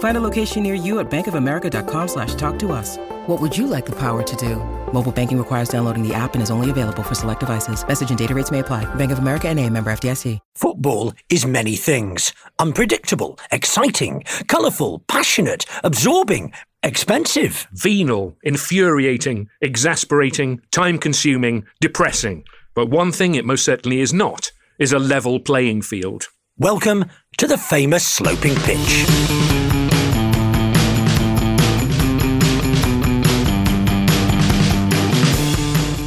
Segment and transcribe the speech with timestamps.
[0.00, 2.96] Find a location near you at bankofamerica.com slash talk to us.
[3.26, 4.56] What would you like the power to do?
[4.94, 7.86] Mobile banking requires downloading the app and is only available for select devices.
[7.86, 8.92] Message and data rates may apply.
[8.94, 10.38] Bank of America and a member FDIC.
[10.54, 12.32] Football is many things.
[12.58, 17.66] Unpredictable, exciting, colourful, passionate, absorbing, expensive.
[17.72, 22.44] Venal, infuriating, exasperating, time-consuming, depressing.
[22.74, 26.28] But one thing it most certainly is not, is a level playing field.
[26.56, 27.04] Welcome
[27.36, 29.49] to the famous sloping pitch.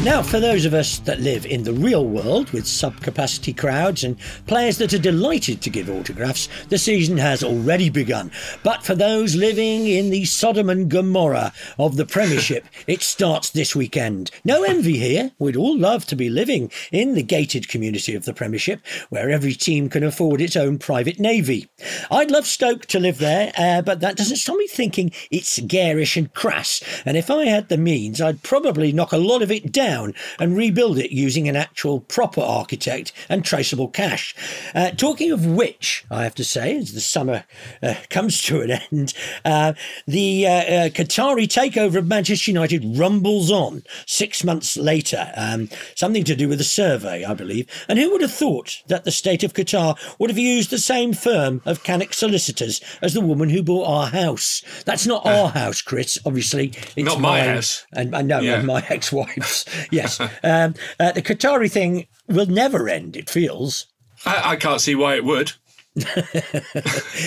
[0.04, 4.20] Now, for those of us that live in the real world with subcapacity crowds and
[4.48, 8.30] players that are delighted to give autographs, the season has already begun.
[8.64, 13.78] But for those living in the Sodom and Gomorrah of the Premiership, it starts this
[13.78, 14.30] weekend.
[14.44, 15.31] No envy here.
[15.40, 19.54] We'd all love to be living in the gated community of the Premiership, where every
[19.54, 21.70] team can afford its own private navy.
[22.12, 26.18] I'd love Stoke to live there, uh, but that doesn't stop me thinking it's garish
[26.18, 26.84] and crass.
[27.06, 29.92] And if I had the means, I'd probably knock a lot of it down
[30.39, 34.35] and rebuild it using an actual proper architect and traceable cash.
[34.73, 37.44] Uh, talking of which, I have to say, as the summer
[37.81, 39.13] uh, comes to an end,
[39.45, 39.73] uh,
[40.08, 45.31] the uh, uh, Qatari takeover of Manchester United rumbles on six months later.
[45.35, 47.68] Um, something to do with a survey, I believe.
[47.88, 51.13] And who would have thought that the state of Qatar would have used the same
[51.13, 54.62] firm of Canuck solicitors as the woman who bought our house?
[54.85, 56.18] That's not our house, Chris.
[56.25, 57.85] Obviously, it's Not my house.
[57.94, 58.62] and, no, Yeah.
[58.62, 59.66] my ex-wife's.
[59.91, 63.16] Yes, um, uh, the Qatari thing will never end.
[63.16, 63.88] It feels.
[64.25, 65.53] I, I can't see why it would.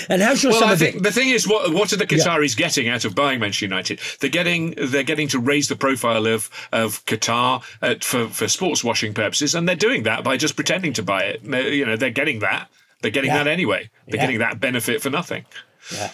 [0.09, 2.57] And how's your Well, summer I think the thing is, what what are the Qataris
[2.57, 4.01] getting out of buying Manchester United?
[4.21, 8.83] They're getting they're getting to raise the profile of of Qatar uh, for for sports
[8.85, 11.41] washing purposes, and they're doing that by just pretending to buy it.
[11.45, 12.69] They're, you know, they're getting that.
[13.03, 13.45] They're getting Yeah.
[13.45, 13.91] that anyway.
[14.09, 14.23] They're Yeah.
[14.23, 15.45] getting that benefit for nothing.
[15.93, 16.11] Yeah.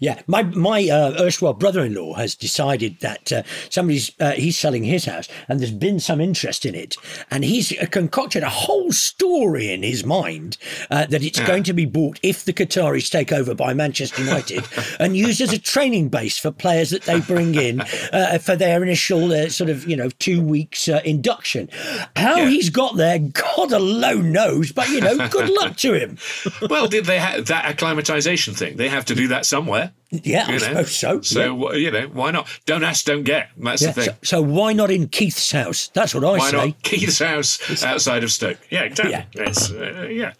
[0.00, 5.06] Yeah, my my uh, erstwhile brother-in-law has decided that uh, somebody's uh, he's selling his
[5.06, 6.96] house, and there's been some interest in it,
[7.30, 10.56] and he's uh, concocted a whole story in his mind
[10.90, 14.64] uh, that it's going to be bought if the Qataris take over by Manchester United,
[15.00, 17.80] and used as a training base for players that they bring in
[18.12, 21.68] uh, for their initial uh, sort of you know two weeks uh, induction.
[22.16, 22.48] How Yeah.
[22.48, 26.18] he's got there, God alone knows, but you know, good luck to him.
[26.70, 28.76] well, did they have that acclimatization thing?
[28.76, 29.87] They have to do that somewhere.
[30.10, 30.58] Yeah, I you know?
[30.58, 31.20] suppose so.
[31.20, 31.76] So yeah.
[31.78, 32.48] you know, why not?
[32.66, 33.50] Don't ask, don't get.
[33.58, 34.04] That's Yeah, the thing.
[34.04, 35.88] so, so why not in Keith's house?
[35.92, 36.56] That's what I Why say.
[36.68, 38.58] not Keith's house outside of Stoke?
[38.70, 39.12] Yeah, exactly.
[39.12, 39.24] Yeah.
[39.34, 40.32] Yes, uh, yeah.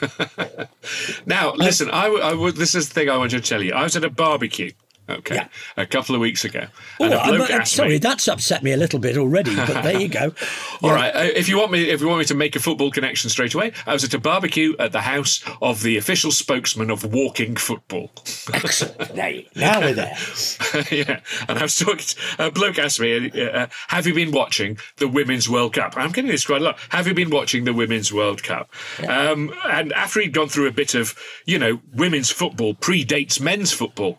[1.26, 1.90] now, listen.
[1.90, 3.72] I, w- I w- This is the thing I wanted to tell you.
[3.74, 4.72] I was at a barbecue.
[5.10, 5.48] Okay, Yeah.
[5.76, 6.66] a couple of weeks ago.
[7.00, 9.54] Oh, I'm, bloke I'm asked sorry, me, that's upset me a little bit already.
[9.56, 10.32] But there you go.
[10.82, 11.14] All right.
[11.14, 13.54] Uh, if you want me, if you want me to make a football connection straight
[13.54, 17.56] away, I was at a barbecue at the house of the official spokesman of walking
[17.56, 18.10] football.
[18.54, 19.14] Excellent.
[19.14, 20.16] Now, now we're there.
[20.90, 22.06] yeah, and I was talking.
[22.38, 26.12] A bloke asked me, uh, uh, "Have you been watching the Women's World Cup?" I'm
[26.12, 26.78] getting this quite a lot.
[26.90, 28.70] Have you been watching the Women's World Cup?
[29.06, 31.14] Um, and after he'd gone through a bit of,
[31.46, 34.18] you know, women's football predates men's football.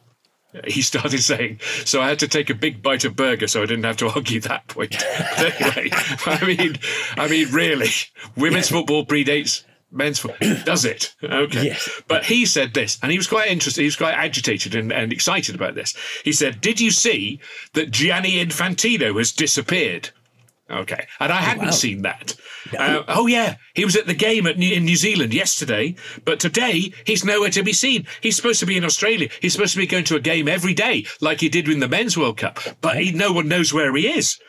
[0.68, 3.66] He started saying, so I had to take a big bite of burger, so I
[3.66, 4.92] didn't have to argue that point.
[5.38, 5.90] But anyway,
[6.26, 6.80] I mean,
[7.18, 7.90] I mean, really,
[8.36, 10.56] women's football predates men's football.
[10.66, 11.14] Does it?
[11.24, 11.66] Okay.
[11.66, 12.02] Yes.
[12.08, 13.82] But he said this, and he was quite interested.
[13.82, 15.96] He was quite agitated and, and excited about this.
[16.24, 17.40] He said, "Did you see
[17.74, 20.10] that Gianni Infantino has disappeared?"
[20.70, 22.36] Okay, and I oh, hadn't seen that.
[22.78, 26.40] Uh, oh yeah, he was at the game at New, in New Zealand yesterday, but
[26.40, 28.06] today he's nowhere to be seen.
[28.22, 29.30] He's supposed to be in Australia.
[29.42, 31.88] He's supposed to be going to a game every day, like he did in the
[31.88, 34.40] Men's World Cup, but he, no one knows where he is.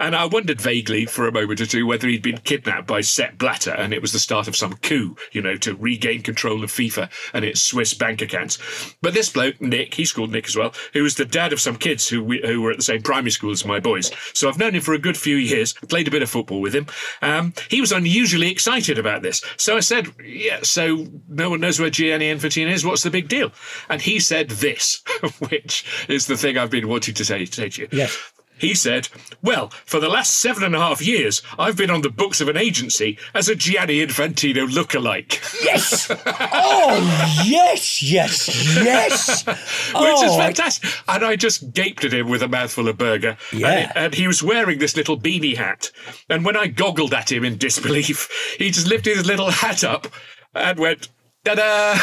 [0.00, 3.36] And I wondered vaguely for a moment or two whether he'd been kidnapped by Sepp
[3.36, 6.70] Blatter and it was the start of some coup, you know, to regain control of
[6.70, 8.58] FIFA and its Swiss bank accounts.
[9.02, 11.76] But this bloke, Nick, he's called Nick as well, who was the dad of some
[11.76, 14.10] kids who, we, who were at the same primary school as my boys.
[14.32, 16.74] So I've known him for a good few years, played a bit of football with
[16.74, 16.86] him.
[17.20, 19.42] Um, he was unusually excited about this.
[19.58, 22.86] So I said, Yeah, so no one knows where Gianni Infantino is.
[22.86, 23.52] What's the big deal?
[23.90, 25.02] And he said this,
[25.50, 27.88] which is the thing I've been wanting to say, say to you.
[27.92, 28.16] Yes.
[28.60, 29.08] He said,
[29.42, 32.48] Well, for the last seven and a half years, I've been on the books of
[32.48, 35.40] an agency as a Gianni Infantino lookalike.
[35.64, 36.10] Yes.
[36.26, 39.46] oh, yes, yes, yes.
[39.46, 39.56] Which
[39.94, 40.90] oh, is I- fantastic.
[41.08, 43.36] And I just gaped at him with a mouthful of burger.
[43.52, 43.68] Yeah.
[43.68, 45.90] And, and he was wearing this little beanie hat.
[46.28, 48.28] And when I goggled at him in disbelief,
[48.58, 50.06] he just lifted his little hat up
[50.54, 51.08] and went,
[51.44, 51.94] Ta-da!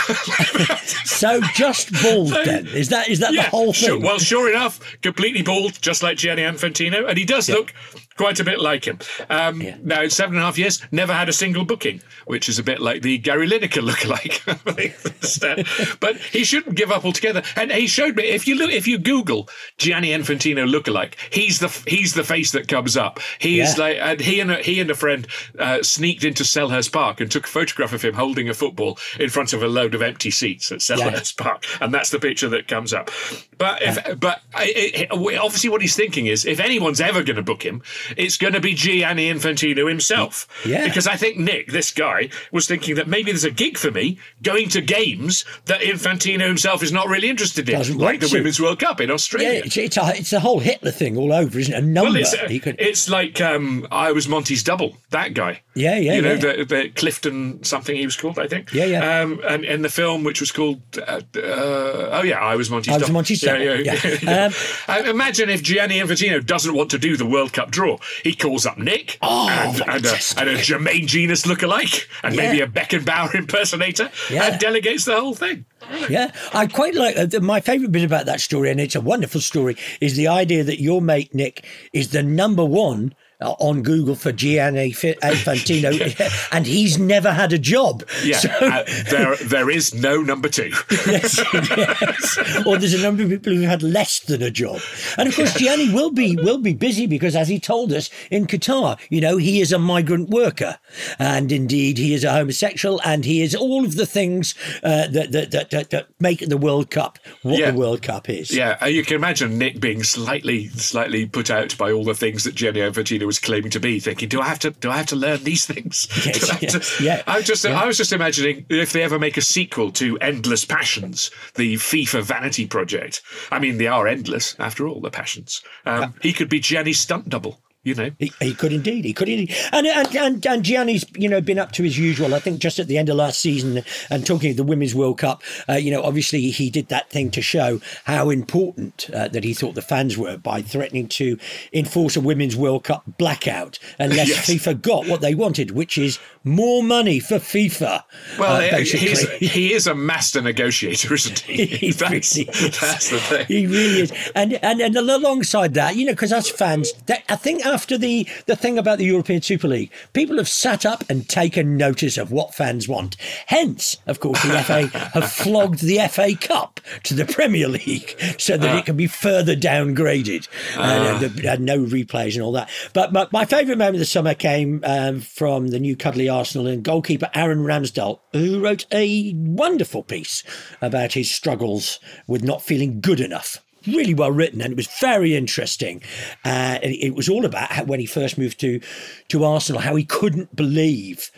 [1.05, 2.65] so just bald then.
[2.67, 4.01] Is that is that the whole sure- thing?
[4.03, 7.71] well, sure enough, completely bald, just like Gianni Infantino, and he does look
[8.17, 8.99] quite a bit like him.
[9.29, 12.59] Um, Now, in seven and a half years, never had a single booking, which is
[12.59, 14.43] a bit like the Gary Lineker lookalike.
[15.99, 17.43] but he shouldn't give up altogether.
[17.55, 21.67] And he showed me if you look, if you Google Gianni Infantino lookalike, he's the
[21.87, 23.19] he's the face that comes up.
[23.39, 23.83] He's Yeah.
[23.83, 25.27] like, and he and a, he and a friend
[25.59, 29.29] uh, sneaked into Selhurst Park and took a photograph of him holding a football in
[29.29, 32.67] front of a load of empty seats at Selhurst Park, and that's the picture that
[32.67, 33.09] comes up.
[33.57, 37.41] But if, but I, I- obviously, what he's thinking is, if anyone's ever going to
[37.43, 37.81] book him,
[38.15, 40.47] it's going to be Gianni Infantino himself.
[40.65, 40.85] Yeah.
[40.85, 44.17] Because I think Nick, this guy, was thinking that maybe there's a gig for me
[44.43, 48.37] going to games that Infantino himself is not really interested in, Doesn't like the to.
[48.37, 49.61] Women's World Cup in yeah, Australia.
[49.65, 51.77] it's, it's, a, it's the whole Hitler thing all over, isn't it?
[51.77, 52.11] A number.
[52.11, 54.95] Well, it's, he could, it's like um, I was Monty's double.
[55.09, 55.61] That guy.
[55.75, 56.55] Yeah, yeah, You know yeah.
[56.57, 58.73] the, the Clifton something he was called, I think.
[58.73, 59.21] Yeah, yeah.
[59.21, 62.93] Um, and in the film, which was called, uh, uh, oh yeah, I was Monty's
[62.93, 63.13] I was double.
[63.13, 64.17] Monty's yeah, double, yeah, yeah.
[64.21, 64.45] yeah.
[64.45, 64.53] Um,
[64.87, 67.96] Uh, imagine if Gianni Infantino doesn't want to do the World Cup draw.
[68.23, 72.41] He calls up Nick Oh, and, and, a, and a Jermaine Jenas lookalike and Yeah.
[72.41, 74.45] maybe a Beckenbauer impersonator Yeah.
[74.47, 75.65] and delegates the whole thing.
[76.09, 79.41] Yeah, I quite like uh, my favourite bit about that story, and it's a wonderful
[79.41, 84.31] story, is the idea that your mate Nick is the number one on Google for
[84.31, 88.03] Gianni Infantino, and he's never had a job.
[88.23, 90.71] Yeah, So- uh, there there is no number two.
[91.07, 92.65] yes, yes.
[92.65, 94.79] Or there's a number of people who had less than a job,
[95.17, 98.47] and of course Gianni will be will be busy because, as he told us in
[98.47, 100.77] Qatar, you know he is a migrant worker,
[101.19, 105.31] and indeed he is a homosexual, and he is all of the things uh, that,
[105.31, 107.71] that, that that that make the World Cup what Yeah.
[107.71, 108.51] the World Cup is.
[108.51, 112.43] Yeah, uh, you can imagine Nick being slightly, slightly put out by all the things
[112.43, 114.71] that Gianni Infantino was claiming to be, thinking, "Do I have to?
[114.71, 117.85] Do I have to learn these things?" Yes, I yes, to-" yeah, I just, I
[117.85, 122.65] was just imagining if they ever make a sequel to Endless Passions, the FIFA vanity
[122.65, 123.21] project.
[123.51, 124.99] I mean, they are endless after all.
[124.99, 125.61] The passions.
[125.85, 127.61] Um, he could be Gianni's stunt double.
[127.83, 128.11] You know.
[128.19, 129.05] He, he could indeed.
[129.05, 129.55] He could indeed.
[129.71, 132.35] And, and and and Gianni's, you know, been up to his usual.
[132.35, 135.19] I think just at the end of last season, and talking of the Women's World
[135.19, 139.43] Cup, uh, you know, obviously he did that thing to show how important uh, that
[139.43, 141.37] he thought the fans were by threatening to
[141.71, 144.49] enforce a Women's World Cup blackout unless Yes.
[144.49, 148.03] FIFA got what they wanted, which is more money for FIFA.
[148.39, 149.37] Well, uh, he- basically.
[149.37, 151.65] he's, he is a master negotiator, isn't he?
[151.77, 152.79] He that's, really is.
[152.79, 153.45] that's the thing.
[153.47, 157.35] He really is, and and and alongside that, you know, because us fans, that, I
[157.35, 161.27] think after the the thing about the European Super League, people have sat up and
[161.27, 163.15] taken notice of what fans want.
[163.47, 168.57] Hence, of course, the FA have flogged the FA Cup to the Premier League so
[168.57, 170.47] that it can be further downgraded
[170.77, 172.69] and, and, and no replays and all that.
[172.93, 176.67] But my, my favourite moment of the summer came um, from the new cuddly Arsenal
[176.67, 180.43] and goalkeeper Aaron Ramsdale, who wrote a wonderful piece
[180.81, 183.57] about his struggles with not feeling good enough.
[183.87, 186.01] Really well written, and it was very interesting.
[186.43, 188.81] Uh, it was all about how, when he first moved to
[189.29, 191.31] to Arsenal, how he couldn't believe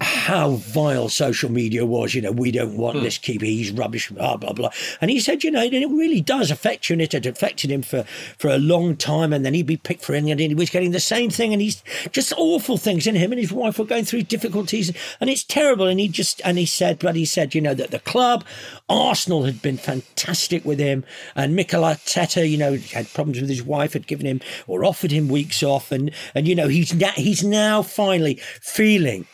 [0.00, 2.14] how vile social media was.
[2.14, 3.02] You know, we don't want hmm.
[3.02, 4.70] this keeper, he's rubbish, blah, blah, blah.
[5.00, 7.82] And he said, you know, it really does affect you, and it had affected him
[7.82, 8.04] for,
[8.38, 9.32] for a long time.
[9.32, 11.52] And then he'd be picked for England, and he was getting the same thing.
[11.52, 13.06] And he's just awful things.
[13.06, 15.86] in him and his wife were going through difficulties, and it's terrible.
[15.86, 18.44] And he just, and he said, but he said, you know, that the club,
[18.88, 21.04] Arsenal had been fantastic with him.
[21.34, 25.10] And Mikel Arteta, you know, had problems with his wife, had given him or offered
[25.10, 25.90] him weeks off.
[25.90, 29.26] And, and you know, he's, na- he's now finally feeling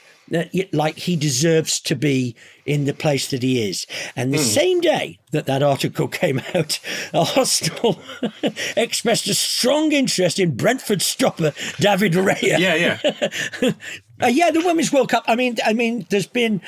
[0.73, 2.35] like he deserves to be
[2.67, 3.87] in the place that he is.
[4.17, 6.81] And the same day that that article came out,
[7.13, 8.01] Arsenal
[8.77, 12.59] expressed a strong interest in Brentford stopper David Raya.
[12.59, 12.99] Yeah,
[13.63, 13.73] yeah.
[14.23, 15.25] Uh, yeah, the Women's World Cup.
[15.27, 16.61] I mean, I mean, there's been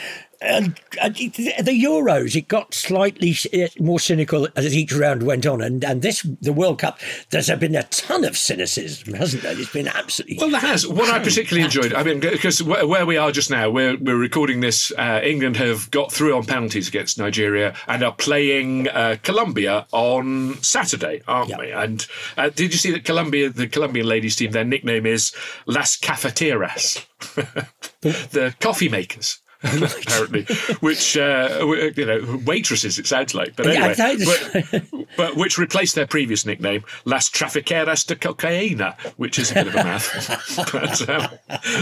[0.42, 0.60] uh,
[1.08, 2.36] the Euros.
[2.36, 6.52] It got slightly uh, more cynical as each round went on, and and this the
[6.52, 6.98] World Cup.
[7.30, 9.58] There's been a ton of cynicism, hasn't there?
[9.58, 10.50] It's been absolutely well.
[10.50, 10.86] There has.
[10.86, 11.94] What I particularly enjoyed.
[11.94, 14.92] I mean, because where we are just now, we're we're recording this.
[14.96, 20.60] Uh, England have got through on penalties against Nigeria and are playing uh, Colombia on
[20.62, 21.58] Saturday, aren't yep.
[21.60, 21.72] we?
[21.72, 25.34] And uh, did you see that Colombia, the Colombian ladies team, their nickname is
[25.66, 27.06] Las Cafeteras,
[28.00, 29.40] the coffee makers.
[29.62, 30.44] apparently,
[30.80, 31.64] which uh,
[31.96, 34.84] you know waitresses it sounds like, but anyway, but,
[35.16, 39.74] but, which replaced their previous nickname Las Trafiqueras de Cocaína, which is a bit of
[39.74, 40.56] a math.
[40.72, 41.28] but um,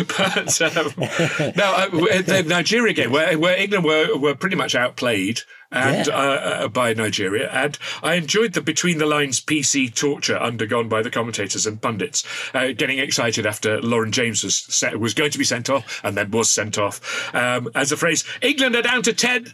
[0.07, 1.89] but um, now uh,
[2.23, 5.41] the Nigeria game where, where England were were pretty much outplayed
[5.75, 6.15] and yeah.
[6.15, 7.51] uh, uh, by Nigeria.
[7.51, 12.25] And I enjoyed the between the lines PC torture undergone by the commentators and pundits,
[12.55, 16.17] uh, getting excited after Lauren James was set, was going to be sent off and
[16.17, 17.35] then was sent off.
[17.35, 19.53] Um, as the phrase "England are down to ten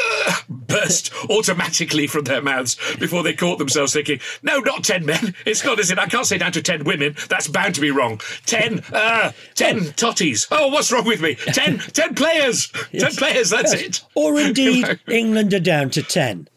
[0.48, 5.34] burst automatically from their mouths before they caught themselves thinking, "No, not ten men.
[5.44, 5.98] It's not is it?
[5.98, 7.14] I can't say down to ten women.
[7.28, 8.20] That's bound to be wrong.
[8.46, 10.48] Ten, uh, ten totties.
[10.50, 11.34] Oh, what's wrong with me?
[11.34, 12.72] Ten, ten players.
[12.90, 13.02] Yes.
[13.02, 13.50] Ten players.
[13.50, 13.82] That's yes.
[13.82, 14.04] it.
[14.14, 16.48] Or indeed, England down to 10.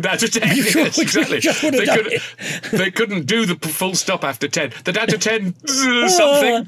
[0.00, 1.40] Down to 10, yes, exactly.
[1.40, 2.22] They, could,
[2.72, 4.72] they couldn't do the full stop after 10.
[4.84, 5.54] They're down to 10
[6.08, 6.66] something.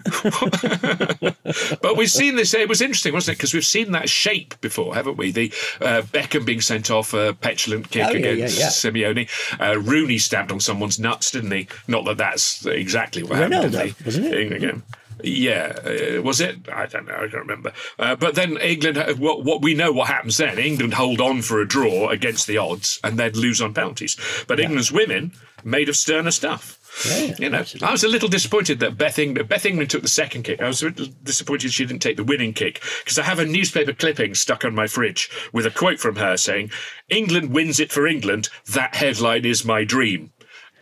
[1.81, 2.53] but we've seen this.
[2.53, 3.39] It was interesting, wasn't it?
[3.39, 5.31] Because we've seen that shape before, haven't we?
[5.31, 9.15] The uh, Beckham being sent off a petulant kick oh, yeah, against yeah, yeah.
[9.15, 9.59] Simeone.
[9.59, 11.67] Uh, Rooney stabbed on someone's nuts, didn't he?
[11.89, 13.95] Not that that's exactly what Ronaldo, happened.
[14.05, 14.53] Wasn't it?
[14.53, 14.83] Again.
[15.23, 15.77] Yeah,
[16.19, 16.69] uh, was it?
[16.69, 17.15] I don't know.
[17.15, 17.73] I can't remember.
[17.99, 20.59] Uh, but then England, uh, what, what, we know what happens then.
[20.59, 24.17] England hold on for a draw against the odds and then lose on penalties.
[24.47, 24.65] But yeah.
[24.65, 25.33] England's women
[25.65, 26.79] made of sterner stuff.
[27.07, 27.89] Yeah, you know, absolutely.
[27.89, 30.63] I was a little disappointed that Beth England, Beth England took the second kick.
[30.63, 30.81] I was
[31.23, 34.75] disappointed she didn't take the winning kick because I have a newspaper clipping stuck on
[34.75, 36.71] my fridge with a quote from her saying,
[37.09, 38.49] "England wins it for England.
[38.73, 40.33] That headline is my dream.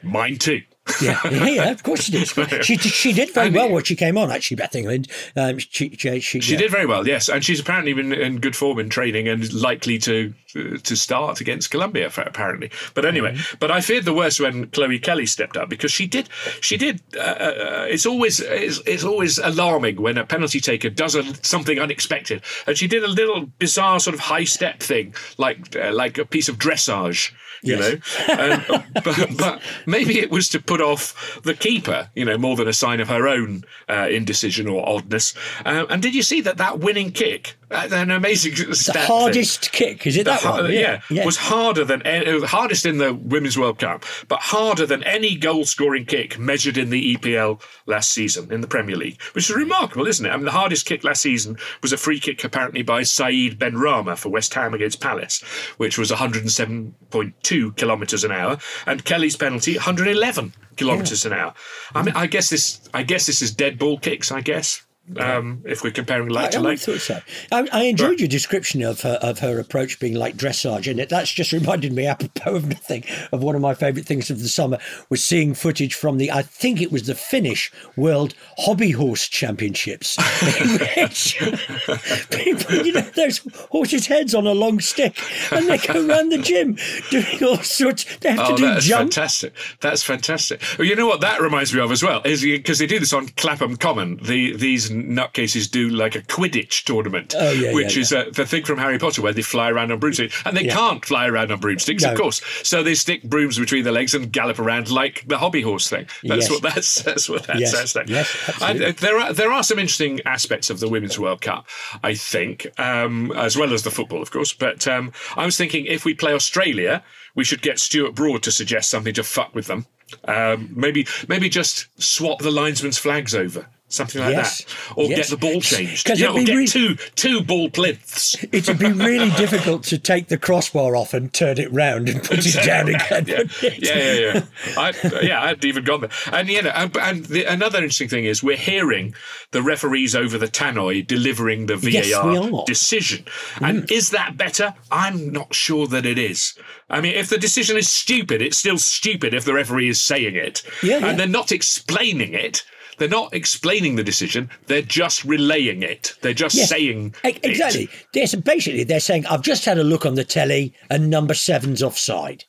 [0.02, 0.62] Mine too."
[1.00, 2.22] Yeah, yeah, of course she did.
[2.64, 5.08] She, she did very and well when she came on, actually, Beth England.
[5.36, 6.58] Um, she she, she, she yeah.
[6.58, 7.28] did very well, yes.
[7.28, 11.70] And she's apparently been in good form in training and likely to to start against
[11.70, 12.70] Colombia, apparently.
[12.94, 13.56] But anyway, mm-hmm.
[13.58, 16.28] but I feared the worst when Chloe Kelly stepped up because she did,
[16.60, 21.14] she did, uh, uh, it's always, it's, it's, always alarming when a penalty taker does
[21.14, 22.42] a, something unexpected.
[22.66, 26.24] And she did a little bizarre sort of high step thing, like, uh, like a
[26.24, 28.28] piece of dressage you yes.
[28.28, 28.42] know.
[28.42, 32.66] Um, but, but, maybe it was to put off the keeper, you know, more than
[32.66, 35.34] a sign of her own uh, indecision or oddness.
[35.66, 37.56] Um, and did you see that that winning kick?
[37.72, 39.96] Uh, an amazing the hardest thing.
[39.96, 40.70] kick is it the that one?
[40.70, 45.02] Yeah, yeah, was harder than any, hardest in the Women's World Cup, but harder than
[45.04, 49.56] any goal-scoring kick measured in the EPL last season in the Premier League, which is
[49.56, 50.30] remarkable, isn't it?
[50.30, 54.18] I mean, the hardest kick last season was a free kick apparently by Saeed Benrahma
[54.18, 55.42] for West Ham against Palace,
[55.78, 61.32] which was 107.2 kilometres an hour, and Kelly's penalty 111 kilometres yeah.
[61.32, 61.54] an hour.
[61.94, 64.30] I mean, I guess this, I guess this is dead ball kicks.
[64.30, 64.82] I guess
[65.18, 66.72] um, if we're comparing like I, to like.
[66.74, 67.20] I thought so.
[67.50, 71.00] I, I enjoyed but, your description of her of her approach being like dressage, and
[71.00, 74.40] it that's just reminded me, apropos of nothing, of one of my favourite things of
[74.40, 74.78] the summer
[75.08, 80.16] was seeing footage from the I think it was the Finnish World Hobby Horse Championships,
[80.96, 81.38] which
[82.30, 83.38] people, you know, those
[83.70, 85.18] horses' heads on a long stick,
[85.50, 86.78] and they go around the gym
[87.10, 88.04] doing all sorts.
[88.18, 89.12] They have oh, to do that's jump.
[89.12, 89.54] fantastic.
[89.80, 90.62] That's fantastic.
[90.78, 93.12] Well, you know what that reminds me of as well is because they do this
[93.12, 94.18] on Clapham Common.
[94.22, 98.18] The these nutcases do like a Quidditch tournament, oh, yeah, which yeah, is yeah.
[98.20, 101.04] Uh, the thing from Harry Potter where they fly around on broomsticks, and they can't
[101.04, 102.12] fly around on broomsticks, no.
[102.12, 102.40] of course.
[102.62, 106.06] So they stick brooms between their legs and gallop around like the hobby horse thing.
[106.22, 106.50] That's yes.
[106.50, 107.72] what that's that's what that yes.
[107.72, 108.08] sounds like.
[108.08, 111.66] Yes, and, uh, there are there are some interesting aspects of the Women's World Cup,
[112.02, 114.52] I think, um, as well as the football, of course.
[114.52, 117.02] But um, I was thinking if we play Australia,
[117.34, 119.86] we should get Stuart Broad to suggest something to fuck with them.
[120.24, 124.64] Um, maybe maybe just swap the linesman's flags over something like yes.
[124.64, 125.18] that, or yes.
[125.18, 126.08] get the ball changed.
[126.08, 128.36] You know, get re- two two ball plinths.
[128.52, 132.46] It'd be really difficult to take the crossbar off and turn it round and put
[132.46, 133.26] it down again.
[133.26, 133.42] yeah.
[133.62, 134.44] yeah, yeah, yeah.
[134.76, 136.10] I, yeah, I hadn't even gone there.
[136.32, 139.14] And you know, and, and the, another interesting thing is we're hearing
[139.50, 143.24] the referees over the tannoy delivering the VAR yes, decision.
[143.60, 143.92] And mm.
[143.92, 144.74] is that better?
[144.90, 146.58] I'm not sure that it is.
[146.88, 150.36] I mean, if the decision is stupid, it's still stupid if the referee is saying
[150.36, 150.62] it.
[150.82, 151.06] Yeah, yeah.
[151.06, 152.64] And they're not explaining it
[153.02, 154.48] they're not explaining the decision.
[154.68, 156.14] They're just relaying it.
[156.20, 157.88] They're just yes, saying exactly.
[158.14, 161.82] They're, basically, they're saying, "I've just had a look on the telly, and number seven's
[161.82, 162.44] offside."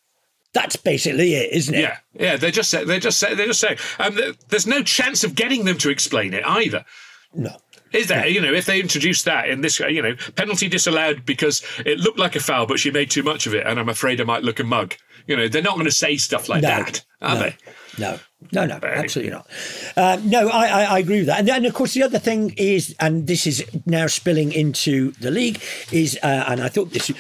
[0.54, 1.80] That's basically it, isn't it?
[1.82, 2.38] Yeah, yeah.
[2.38, 3.80] They're just they're just they're just saying.
[3.98, 4.20] Um,
[4.50, 6.86] there's no chance of getting them to explain it either.
[7.34, 7.58] No.
[7.92, 8.28] Is there?
[8.28, 12.20] You know, if they introduced that in this, you know, penalty disallowed because it looked
[12.20, 14.44] like a foul, but she made too much of it, and I'm afraid I might
[14.44, 14.96] look a mug.
[15.28, 16.70] You know, they're not going to say stuff like No.
[16.70, 17.42] that, are No.
[17.42, 17.56] they?
[17.98, 18.20] No,
[18.52, 19.48] no, no, absolutely not.
[19.96, 21.40] Um, no, I, I, I agree with that.
[21.40, 25.32] And then, of course, the other thing is, and this is now spilling into the
[25.32, 27.12] league, is, uh, and I thought this.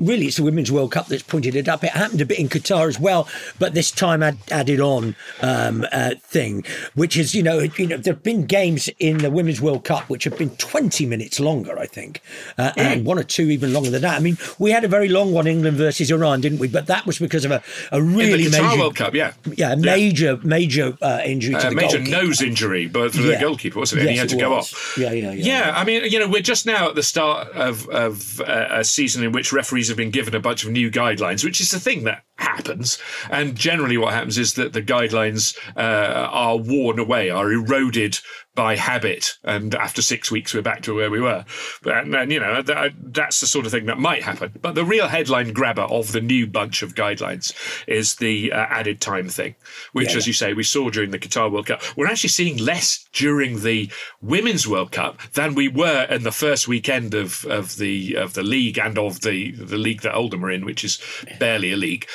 [0.00, 1.84] Really, it's the Women's World Cup that's pointed it up.
[1.84, 3.28] It happened a bit in Qatar as well,
[3.58, 6.64] but this time ad- added on um, uh, thing,
[6.94, 10.08] which is, you know, you know, there have been games in the Women's World Cup
[10.08, 12.22] which have been 20 minutes longer, I think,
[12.56, 14.16] uh, and one or two even longer than that.
[14.16, 16.68] I mean, we had a very long one, England versus Iran, didn't we?
[16.68, 19.32] But that was because of a, a In really the Qatar major World Cup, yeah.
[19.54, 22.22] yeah, a major, major uh, injury to A the major goalkeeper.
[22.22, 23.34] nose injury, but for Yeah.
[23.34, 24.04] the goalkeeper, wasn't it?
[24.04, 24.96] and he had to go off.
[24.96, 25.44] Yeah, yeah, yeah.
[25.44, 28.84] Yeah, I mean, you know, we're just now at the start of, of uh, a
[28.84, 31.78] season in which referees have been given a bunch of new guidelines, which is the
[31.78, 32.98] thing that happens.
[33.30, 38.18] And generally, what happens is that the guidelines uh, are worn away, are eroded
[38.54, 41.44] by habit, and after six weeks, we're back to where we were.
[41.82, 44.52] But, and, and, you know, that, that's the sort of thing that might happen.
[44.60, 47.54] But the real headline grabber of the new bunch of guidelines
[47.86, 49.54] is the uh, added time thing,
[49.92, 50.30] which, Yeah, as yeah.
[50.30, 51.80] you say, we saw during the Qatar World Cup.
[51.96, 53.90] We're actually seeing less during the
[54.20, 58.42] Women's World Cup than we were in the first weekend of, of the of the
[58.42, 61.00] league and of the the league that Oldham are in, which is
[61.38, 62.06] barely a league.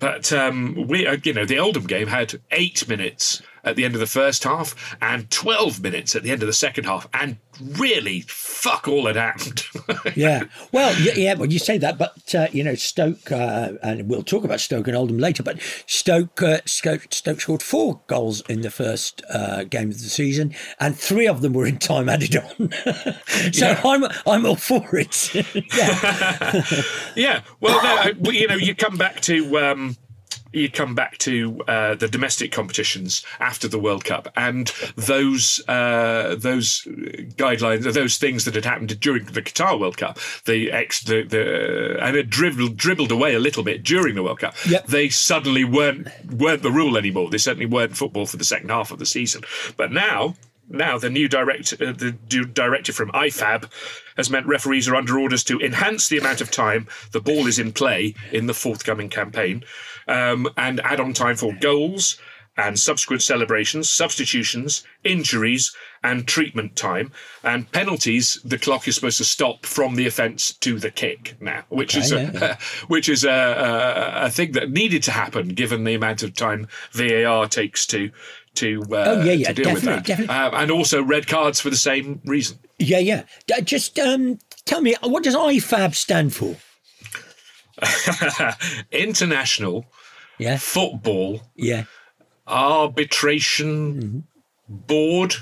[0.00, 3.94] But um, we, uh, you know, the Oldham game had eight minutes at the end
[3.94, 7.08] of the first half and 12 minutes at the end of the second half.
[7.14, 9.64] And really, fuck all had happened.
[10.16, 10.44] yeah.
[10.72, 14.22] Well, yeah, yeah, well, you say that, but uh, you know, Stoke, uh, and we'll
[14.22, 15.42] talk about Stoke and Oldham later.
[15.42, 20.08] But Stoke, uh, Stoke, Stoke scored four goals in the first uh, game of the
[20.08, 22.72] season, and three of them were in time added on.
[23.52, 25.34] so I'm I'm all for it.
[25.76, 26.62] yeah,
[27.16, 29.96] Yeah, well, no, you know, you come back to um,
[30.54, 36.36] you come back to uh, the domestic competitions after the World Cup, and those uh,
[36.38, 36.82] those
[37.36, 41.98] guidelines, those things that had happened during the Qatar World Cup, the ex, the, the
[42.00, 44.54] and it dribbled dribbled away a little bit during the World Cup.
[44.68, 44.86] Yep.
[44.86, 47.30] They suddenly weren't weren't the rule anymore.
[47.30, 49.42] They certainly weren't football for the second half of the season.
[49.76, 50.34] But now
[50.68, 53.68] now the new direct uh, the new directive from IFAB
[54.16, 57.58] has meant referees are under orders to enhance the amount of time the ball is
[57.58, 59.64] in play in the forthcoming campaign,
[60.08, 62.18] um, and add on time for goals
[62.56, 67.10] and subsequent celebrations, substitutions, injuries, and treatment time.
[67.42, 71.64] And penalties, the clock is supposed to stop from the offence to the kick now,
[71.68, 75.82] which is Okay, a, which is a, a, a thing that needed to happen given
[75.82, 78.10] the amount of time VAR takes to
[78.54, 80.32] to, uh, Oh, yeah, yeah, to deal with that, definitely.
[80.32, 82.56] Um, and also red cards for the same reason.
[82.78, 83.24] yeah, yeah.
[83.64, 86.54] Just um, tell me, what does IFAB stand for?
[88.92, 89.86] International
[90.38, 91.84] Yeah, Football yeah.
[92.46, 94.18] Arbitration mm-hmm.
[94.68, 95.34] Board.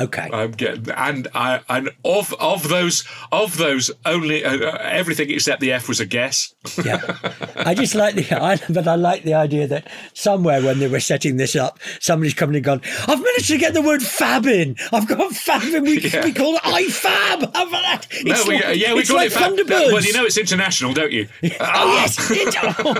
[0.00, 0.30] Okay.
[0.32, 5.60] I'm getting, and I and of of those of those only uh, uh, everything except
[5.60, 6.54] the F was a guess.
[6.84, 7.00] Yeah,
[7.56, 11.00] I just like the, I, but I like the idea that somewhere when they were
[11.00, 12.80] setting this up, somebody's coming and gone.
[13.08, 14.76] I've managed to get the word fab in.
[14.92, 15.82] I've got fab in.
[15.82, 16.22] We, Yeah.
[16.24, 17.52] we call it IFAB.
[17.52, 18.06] That?
[18.24, 19.92] No, It's we, like, yeah, we call like it fa- Thunderbirds.
[19.92, 21.26] Well, you know it's international, don't you?
[21.60, 22.30] Oh yes.
[22.30, 22.54] It,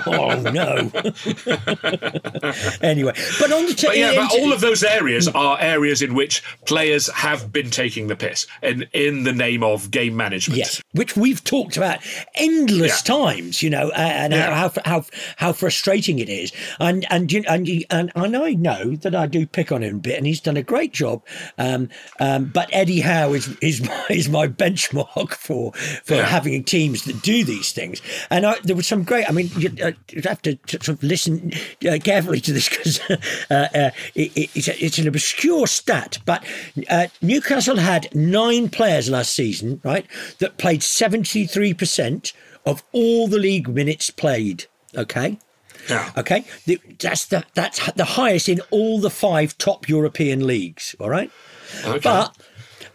[0.07, 0.91] oh no.
[2.83, 6.15] anyway, but on the t- But yeah, but all of those areas are areas in
[6.15, 6.43] which
[6.88, 10.57] players have been taking the piss in in the name of game management.
[10.59, 11.98] Yes, which we've talked about
[12.35, 13.14] endless Yeah.
[13.16, 14.55] times, you know, and Yeah.
[14.55, 15.05] how, how
[15.37, 16.51] how frustrating it is.
[16.81, 19.96] And and you- and you- and and I know that I do pick on him
[19.96, 21.22] a bit, and he's done a great job.
[21.59, 25.72] Um, um, but Eddie Howe is is my, is my benchmark for
[26.05, 26.24] for Yeah.
[26.27, 28.01] having teams that do these things.
[28.31, 29.29] And I, there was some great.
[29.29, 31.53] I mean, you, uh, you have to sort of listen
[31.88, 33.01] uh, carefully to this because
[33.51, 36.42] uh, uh, it, it- it's, a, it's an obscure stat, but
[36.88, 40.07] uh, Newcastle had nine players last season, right,
[40.38, 42.33] that played seventy three percent
[42.67, 44.67] of all the league minutes played.
[44.97, 45.38] Okay.
[45.88, 46.11] Yeah.
[46.19, 50.95] Okay, The- that's the that's the highest in all the five top European leagues.
[51.01, 51.31] All right,
[51.85, 52.01] Okay.
[52.03, 52.37] but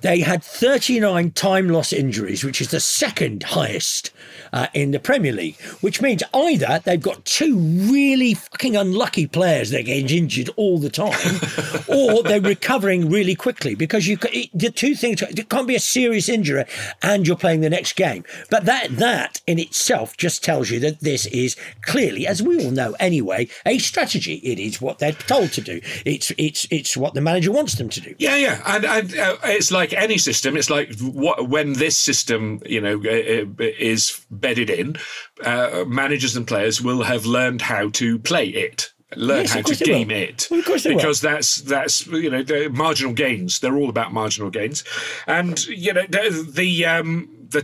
[0.02, 4.12] they had 39 time loss injuries, which is the second highest
[4.54, 9.72] uh, in the Premier League, which means either they've got two really fucking unlucky players
[9.72, 11.40] that get injured all the time,
[11.88, 15.80] or they're recovering really quickly because you it- the two things it can't be a
[15.80, 16.64] serious injury
[17.02, 18.24] and you're playing the next game.
[18.50, 22.72] But that that in itself just tells you that this is clearly, as we all
[22.72, 24.36] know anyway, a strategy.
[24.36, 25.82] It is what they're told to do.
[26.06, 28.16] It's it's it's what the manager wants them to do.
[28.20, 30.56] Yeah, yeah, and, and uh, it's like any system.
[30.56, 34.98] It's like what when this system, you know, uh, uh, is bedded in,
[35.44, 38.92] uh, managers and players will have learned how to play it.
[39.16, 40.18] learn Yes, how to game will.
[40.30, 40.98] it Well, of course they will.
[40.98, 43.60] because that's that's you know the marginal gains.
[43.60, 44.84] They're all about marginal gains,
[45.28, 46.26] and you know the
[46.62, 47.64] the, um, the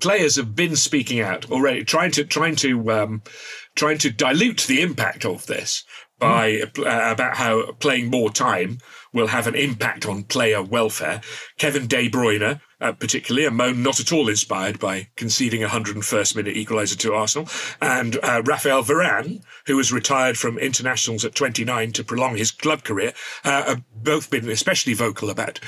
[0.00, 3.22] players have been speaking out already, trying to trying to um,
[3.74, 5.84] trying to dilute the impact of this
[6.18, 6.44] by
[6.76, 6.82] Hmm.
[6.92, 8.78] uh, about how playing more time
[9.12, 11.20] will have an impact on player welfare.
[11.58, 16.36] Kevin De Bruyne, uh, particularly, a moan not at all inspired by conceding a 101st
[16.36, 17.48] minute equaliser to Arsenal,
[17.80, 22.84] and uh, Rafael Varane, who was retired from internationals at 29 to prolong his club
[22.84, 23.12] career,
[23.44, 25.58] uh, have both been especially vocal about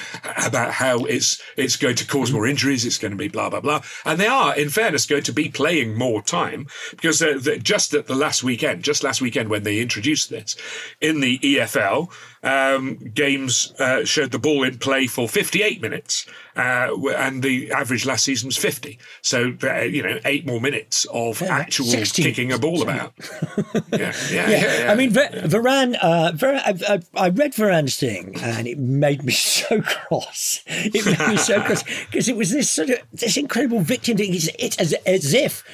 [0.44, 3.60] about how it's it's going to cause more injuries, it's going to be blah blah
[3.60, 7.58] blah, and they are, in fairness, going to be playing more time because uh, the,
[7.58, 10.56] just at the last weekend, just last weekend when they introduced this
[11.00, 12.10] in the EFL,
[12.42, 18.06] um, games uh, showed the ball in play for 58 minutes, uh, and the average
[18.06, 18.98] last season was 50.
[19.22, 22.22] So uh, you know, eight more minutes of Yeah, actual 60.
[22.22, 23.12] kicking a ball about.
[23.74, 24.48] yeah, yeah, yeah,
[24.84, 24.92] Yeah.
[24.92, 25.96] I mean, Va- Varane.
[26.00, 30.60] Uh, Var- I, I, I read Varane's thing, and it made me so cross.
[30.66, 34.34] It made me so cross because it was this sort of this incredible victim thing.
[34.34, 35.64] It's, it's as, as if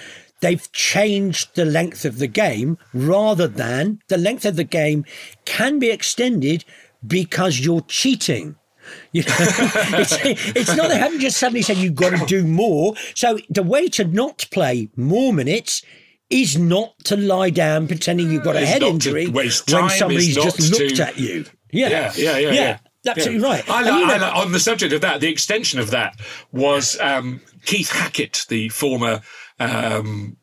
[0.44, 5.04] they've changed the length of the game, rather than the length of the game
[5.44, 6.64] can be extended
[7.06, 8.56] because you're cheating.
[9.12, 10.16] You know, it's,
[10.60, 12.94] it's not they haven't just suddenly said you've got to do more.
[13.14, 15.82] So the way to not play more minutes
[16.28, 20.60] is not to lie down pretending you've got a It's head injury when somebody's just
[20.70, 21.46] looked to- at you.
[21.72, 22.78] Yeah, Yeah, yeah, yeah, yeah.
[23.08, 23.48] absolutely Yeah.
[23.54, 23.70] right.
[23.70, 26.20] I And like, you know- I on the subject of that, the extension of that
[26.52, 29.22] was um, Keith Hackett, the former
[29.58, 30.36] um,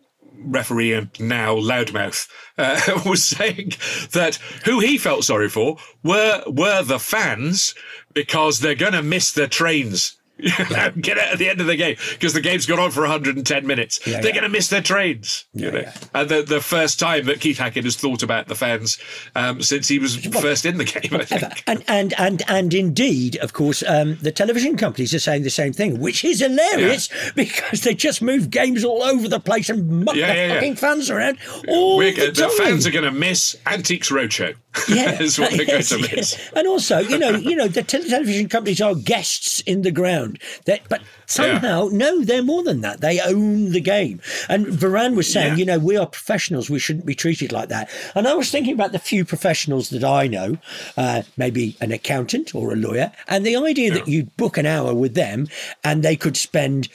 [0.44, 3.74] referee and now loudmouth, uh, was saying
[4.12, 7.74] that who he felt sorry for were were the fans
[8.14, 10.18] because they're going to miss their trains.
[11.02, 13.68] Get out at the end of the game because the game's gone on for 110
[13.68, 14.00] minutes.
[14.06, 14.32] Yeah, They're yeah.
[14.32, 15.46] going to miss their trains.
[15.54, 15.80] you know.
[15.80, 15.94] yeah.
[16.14, 18.98] And the, the first time that Keith Hackett has thought about the fans
[19.36, 21.64] um, since he was first in the game, I think.
[21.68, 25.74] and and and and indeed, of course, um, the television companies are saying the same
[25.74, 30.16] thing, which is hilarious because they just move games all over the place and muck
[30.16, 30.54] Yeah, the yeah, yeah.
[30.56, 34.56] fucking fans around all We're the go- the fans are going to miss Antiques Roadshow.
[34.88, 36.50] Yeah, is what they're Yes, miss.
[36.56, 40.40] And also, you know, you know, the te- television companies are guests in the ground.
[40.66, 43.02] That, but somehow, no, they're more than that.
[43.02, 44.22] They own the game.
[44.50, 45.58] And Varane was saying, Yeah.
[45.58, 46.70] you know, we are professionals.
[46.70, 47.90] We shouldn't be treated like that.
[48.16, 50.58] And I was thinking about the few professionals that I know,
[50.98, 54.94] uh, maybe an accountant or a lawyer, and the idea that you'd book an hour
[54.94, 55.48] with them
[55.84, 56.88] and they could spend.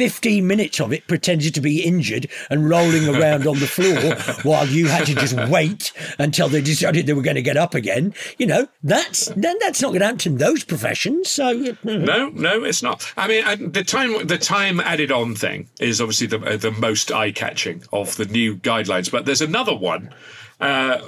[0.00, 4.14] 15 minutes of it pretended to be injured and rolling around on the floor
[4.50, 7.74] while you had to just wait until they decided they were going to get up
[7.74, 8.14] again.
[8.38, 11.28] You know, that's then that's not going to happen in those professions.
[11.28, 13.12] So, No, no, it's not.
[13.18, 16.70] I mean, I, the time the time added on thing is obviously the uh, the
[16.70, 19.10] most eye catching of the new guidelines.
[19.10, 20.14] But there's another one.
[20.60, 20.98] Uh,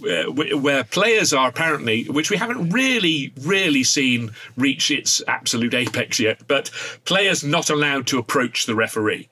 [0.00, 6.18] where, where players are apparently, which we haven't really, really seen reach its absolute apex
[6.18, 6.70] yet, but
[7.04, 9.28] players not allowed to approach the referee.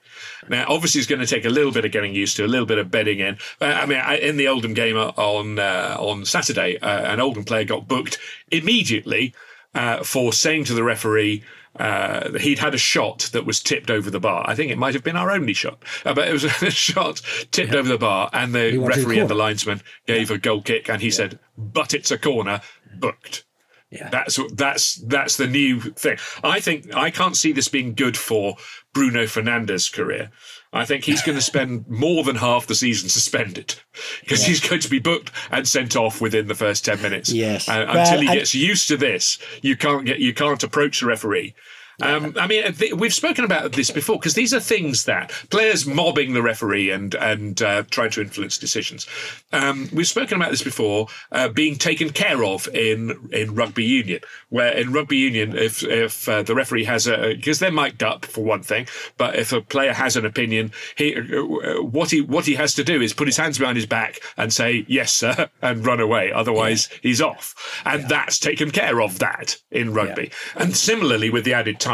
[0.49, 2.67] Now, obviously, it's going to take a little bit of getting used to, a little
[2.67, 3.39] bit of bedding in.
[3.61, 7.45] Uh, I mean, I, in the Oldham game on uh, on Saturday, uh, an Oldham
[7.45, 8.19] player got booked
[8.51, 9.35] immediately
[9.75, 11.43] uh, for saying to the referee
[11.77, 14.45] uh, he'd had a shot that was tipped over the bar.
[14.47, 17.23] I think it might have been our only shot, uh, but it was a shot
[17.51, 21.01] tipped over the bar, and the referee and the linesman gave a goal kick, and
[21.01, 22.61] he said, "But it's a corner,
[22.97, 23.45] booked."
[23.91, 24.09] Yeah.
[24.11, 26.19] That's that's that's the new thing.
[26.45, 28.57] I think I can't see this being good for
[28.93, 30.31] Bruno Fernandes' career.
[30.73, 33.75] I think he's going to spend more than half the season suspended
[34.21, 37.33] because he's going to be booked and sent off within the first ten minutes.
[37.33, 37.69] Yes.
[37.69, 41.01] Uh, Well, until he and- gets used to this, you can't get you can't approach
[41.01, 41.55] the referee.
[42.03, 45.87] Um, I mean, th- we've spoken about this before because these are things that players
[45.87, 49.07] mobbing the referee and and uh, trying to influence decisions.
[49.53, 54.21] Um, we've spoken about this before, uh, being taken care of in in rugby union,
[54.49, 58.25] where in rugby union, if if uh, the referee has a because they're mic'd up
[58.25, 58.87] for one thing,
[59.17, 62.85] but if a player has an opinion, he uh, what he what he has to
[62.85, 66.33] do is put his hands behind his back and say yes sir and run away.
[66.33, 70.31] Otherwise, he's off, and that's taken care of that in rugby.
[70.57, 71.90] And similarly with the added time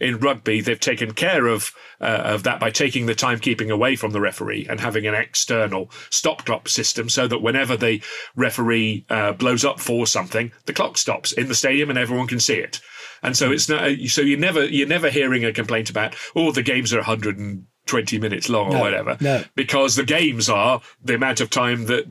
[0.00, 4.12] in rugby, they've taken care of uh, of that by taking the timekeeping away from
[4.12, 8.02] the referee and having an external stop clock system, so that whenever the
[8.34, 12.40] referee uh, blows up for something, the clock stops in the stadium and everyone can
[12.40, 12.80] see it.
[13.22, 16.62] And so it's not so you're never you're never hearing a complaint about oh the
[16.62, 19.42] games are 120 minutes long or whatever no.
[19.54, 22.04] because the games are the amount of time that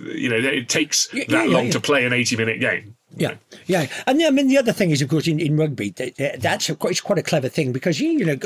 [0.00, 1.72] you know it takes Yeah, that yeah, long yeah.
[1.72, 2.95] to play an 80 minute game.
[3.14, 6.16] Yeah, yeah, and I mean the other thing is, of course, in, in rugby, that,
[6.16, 8.36] that- that's a, quite- it's quite a clever thing because you you know,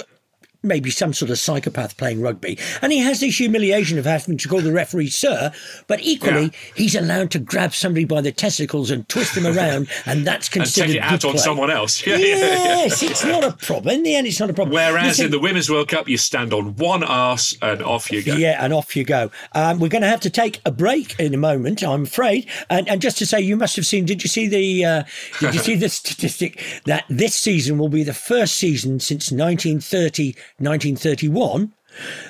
[0.62, 2.58] maybe some sort of psychopath playing rugby.
[2.82, 5.52] And he has this humiliation of having to call the referee sir,
[5.86, 6.50] but equally, yeah.
[6.74, 10.90] he's allowed to grab somebody by the testicles and twist them around, and that's considered.
[10.90, 11.40] and take it out on play.
[11.40, 12.06] someone else.
[12.10, 13.94] Yeah, yes, it's not a problem.
[13.94, 14.74] In the end, it's not a problem.
[14.74, 18.34] Whereas in the Women's World Cup, you stand on one arse and off you go.
[18.34, 19.30] Yeah, and off you go.
[19.52, 22.48] Um, we're going to have to take a break in a moment, I'm afraid.
[22.68, 24.04] And, and just to say, you must have seen.
[24.06, 24.84] Did you see the?
[24.84, 25.02] Uh,
[25.38, 30.34] did you see the statistic that this season will be the first season since 1930,
[30.60, 31.72] 1931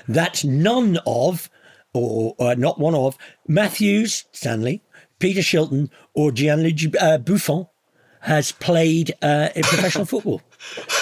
[0.08, 1.50] that none of,
[1.92, 4.82] or, or not one of, Matthews, Stanley,
[5.18, 7.66] Peter Shilton, or Gianluigi uh, Buffon
[8.20, 10.42] has played uh, in professional football.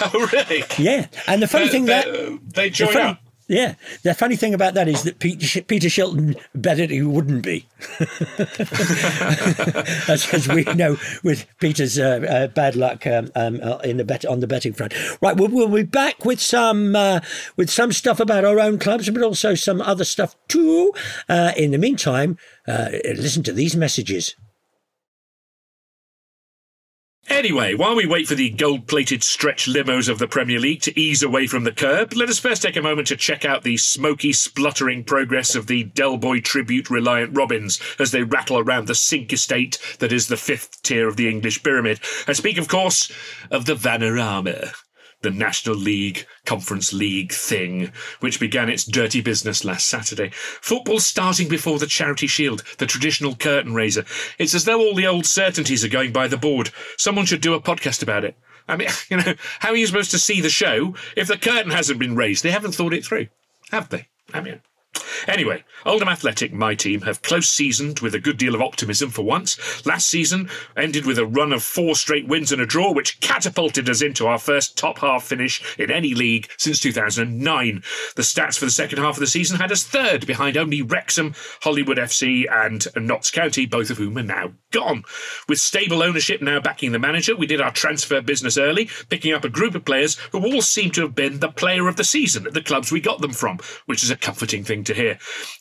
[0.01, 0.63] Oh, really?
[0.79, 1.09] Yeah.
[1.27, 2.07] And the funny uh, thing that
[2.55, 3.21] they join the funny, up.
[3.49, 7.43] Yeah, the funny thing about that is that Peter, Peter Shilton bet it he wouldn't
[7.43, 7.67] be,
[10.07, 14.05] as, as, we know with Peter's uh, uh, bad luck um, um, uh, in the
[14.05, 14.93] bet on the betting front.
[15.23, 17.21] Right, we'll, we'll be back with some uh,
[17.57, 20.93] with some stuff about our own clubs, but also some other stuff too.
[21.27, 24.37] Uh, in the meantime, uh, listen to these messages.
[27.31, 30.99] Anyway, while we wait for the gold plated stretch limos of the Premier League to
[30.99, 33.77] ease away from the curb, let us first take a moment to check out the
[33.77, 38.95] smoky, spluttering progress of the Del Boy tribute reliant Robins as they rattle around the
[38.95, 42.01] sink estate that is the fifth tier of the English pyramid.
[42.27, 43.13] I speak, of course,
[43.51, 44.75] of the Vanarama
[45.23, 50.31] the National League Conference League thing, which began its dirty business last Saturday.
[50.33, 54.05] Football starting before the Charity Shield, the traditional curtain raiser.
[54.39, 56.71] It's as though all the old certainties are going by the board.
[56.97, 58.37] Someone should do a podcast about it.
[58.69, 61.73] I mean, you know, how are you supposed to see the show if the curtain
[61.73, 62.43] hasn't been raised?
[62.43, 63.29] They haven't thought it through,
[63.71, 64.07] have they?
[64.33, 64.61] I mean,
[65.27, 69.23] Anyway, Oldham Athletic, my team, have close seasoned with a good deal of optimism for
[69.23, 69.85] once.
[69.87, 73.89] Last season ended with a run of four straight wins and a draw, which catapulted
[73.89, 77.83] us into our first top half finish in any league since 2009.
[78.17, 81.35] The stats for the second half of the season had us third, behind only Wrexham,
[81.63, 85.05] Hollywood FC, and Notts County, both of whom are now gone.
[85.49, 89.45] With stable ownership now backing the manager, we did our transfer business early, picking up
[89.45, 92.47] a group of players who all seem to have been the player of the season
[92.47, 95.08] at the clubs we got them from, which is a comforting thing to hear.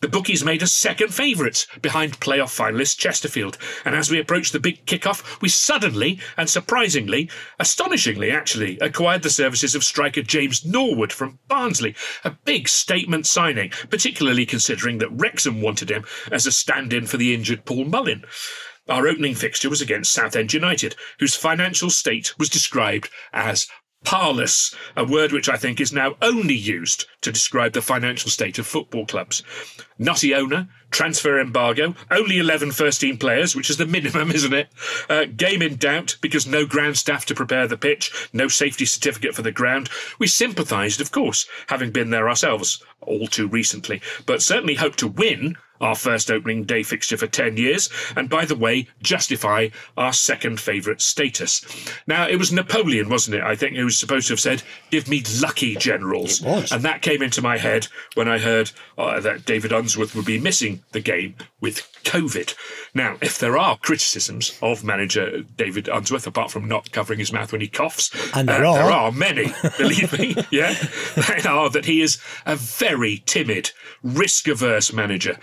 [0.02, 4.60] The bookies made us second favourites behind playoff finalists Chesterfield, and as we approached the
[4.60, 7.30] big kick-off, we suddenly and surprisingly,
[7.60, 11.96] astonishingly actually, acquired the services of striker James Norwood from Barnsley.
[12.24, 17.34] A big statement signing, particularly considering that Wrexham wanted him as a stand-in for the
[17.34, 18.24] injured Paul Mullin.
[18.90, 23.68] Our opening fixture was against Southend United, whose financial state was described as
[24.04, 28.58] parlous, a word which I think is now only used to describe the financial state
[28.58, 29.44] of football clubs.
[29.98, 34.70] Nutty owner, transfer embargo, only 11 first team players, which is the minimum, isn't it?
[35.10, 39.36] Uh, game in doubt because no ground staff to prepare the pitch, no safety certificate
[39.36, 39.90] for the ground.
[40.20, 45.08] We sympathised, of course, having been there ourselves all too recently, but certainly hope to
[45.08, 50.14] win our first opening day fixture for 10 years, and by the way, justify our
[50.14, 51.62] second favourite status.
[52.08, 53.44] Now, it was Napoleon, wasn't it?
[53.44, 56.42] I think, who was supposed to have said, Give me lucky generals.
[56.72, 60.40] And that came into my head when I heard uh, that David Unsworth would be
[60.40, 62.54] missing the game with COVID.
[62.94, 67.52] Now, if there are criticisms of manager David Unsworth, apart from not covering his mouth
[67.52, 68.78] when he coughs, and there, uh, are.
[68.78, 70.76] there are many, believe me, yeah,
[71.16, 73.72] they are that he is a very timid,
[74.04, 75.38] risk averse manager.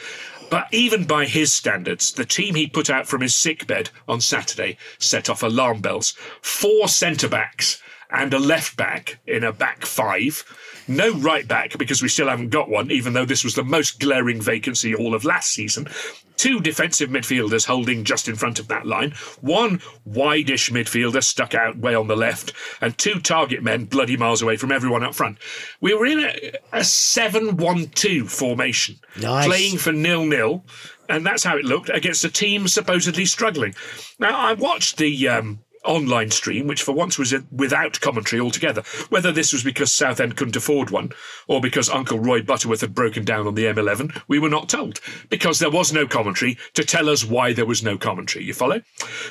[0.50, 4.76] But even by his standards, the team he put out from his sickbed on Saturday
[4.98, 6.14] set off alarm bells.
[6.42, 10.44] Four centre backs and a left back in a back five.
[10.86, 14.00] No right back because we still haven't got one, even though this was the most
[14.00, 15.88] glaring vacancy all of last season
[16.36, 21.78] two defensive midfielders holding just in front of that line, one wideish midfielder stuck out
[21.78, 25.38] way on the left, and two target men bloody miles away from everyone up front.
[25.80, 29.46] We were in a, a 7 1 2 formation, nice.
[29.46, 30.64] playing for nil nil.
[31.06, 33.74] And that's how it looked against a team supposedly struggling.
[34.18, 38.82] Now, I watched the um, online stream, which for once was without commentary altogether.
[39.08, 41.12] Whether this was because Southend couldn't afford one,
[41.46, 45.00] or because Uncle Roy Butterworth had broken down on the M11, we were not told.
[45.28, 48.44] Because there was no commentary to tell us why there was no commentary.
[48.44, 48.82] You follow?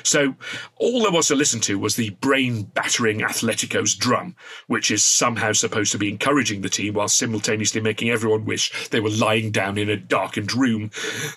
[0.02, 0.34] So
[0.76, 4.36] all there was to listen to was the brain battering Atletico's drum,
[4.66, 9.00] which is somehow supposed to be encouraging the team while simultaneously making everyone wish they
[9.00, 10.90] were lying down in a darkened room.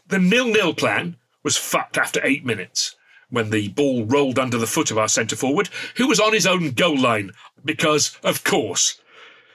[0.07, 2.96] The nil nil plan was fucked after eight minutes
[3.29, 6.47] when the ball rolled under the foot of our centre forward, who was on his
[6.47, 7.31] own goal line,
[7.65, 8.99] because, of course,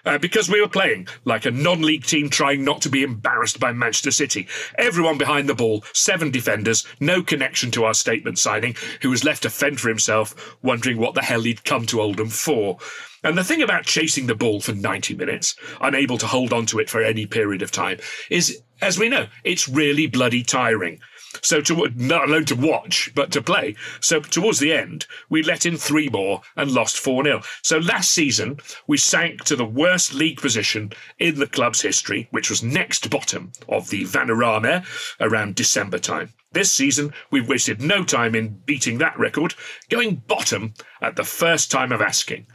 [0.05, 3.61] Uh, because we were playing like a non league team trying not to be embarrassed
[3.61, 4.49] by Manchester City.
[4.77, 9.45] Everyone behind the ball, seven defenders, no connection to our statement signing, who was left
[9.45, 12.79] to fend for himself, wondering what the hell he'd come to Oldham for.
[13.23, 16.81] And the thing about chasing the ball for 90 minutes, unable to hold on to
[16.81, 20.99] it for any period of time, is, as we know, it's really bloody tiring.
[21.43, 23.75] So to not alone to watch, but to play.
[24.01, 27.43] So towards the end, we let in three more and lost 4 0.
[27.63, 32.49] So last season, we sank to the worst league position in the club's history, which
[32.49, 34.85] was next bottom of the Vanarama
[35.21, 36.33] around December time.
[36.53, 39.55] This season, we've wasted no time in beating that record,
[39.89, 42.47] going bottom at the first time of asking.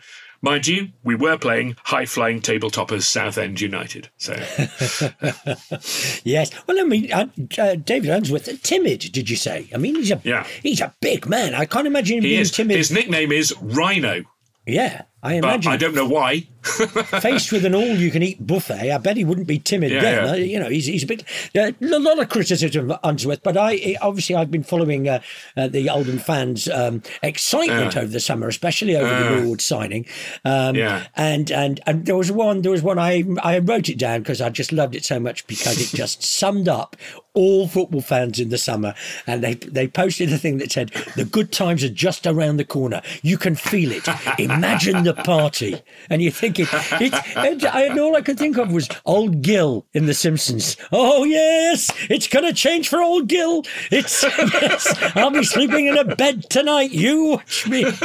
[0.42, 4.10] Mind you, we were playing high flying tabletoppers Southend United.
[4.18, 4.34] So,
[6.24, 6.52] yes.
[6.68, 9.68] Well, I mean, uh, uh, David Unsworth, timid, did you say?
[9.74, 10.46] I mean, he's a Yeah.
[10.62, 11.54] he's a big man.
[11.56, 12.52] I can't imagine him he being is.
[12.52, 12.78] timid.
[12.78, 14.24] His nickname is Rhino,
[14.66, 15.70] yeah, I imagine.
[15.72, 15.74] but.
[15.74, 16.46] I don't know why.
[17.22, 20.26] faced with an all-you-can-eat buffet, I bet he wouldn't be timid Yeah, then.
[20.26, 20.32] yeah.
[20.32, 21.24] Uh, You know, he's, he's a bit
[21.56, 25.22] uh, a lot of criticism of Unsworth, but I obviously I've been following uh,
[25.56, 30.06] uh, the Oldham fans' um, excitement over the summer, especially over the Lord signing.
[30.46, 31.08] Um, Yeah.
[31.16, 34.42] and and and there was one, there was one I I wrote it down because
[34.42, 36.96] I just loved it so much because it just summed up
[37.34, 38.96] all football fans in the summer,
[39.28, 42.66] and they they posted a thing that said the good times are just around the
[42.66, 43.02] corner.
[43.22, 44.08] You can feel it.
[44.40, 46.32] Imagine the party, and you're
[46.66, 47.66] thinking it's.
[47.66, 50.78] I, and all I could think of was old Gil in The Simpsons.
[50.92, 53.64] Oh yes, it's gonna change for old Gil.
[53.92, 56.92] It's yes, I'll be sleeping in a bed tonight.
[56.92, 57.86] You watch me.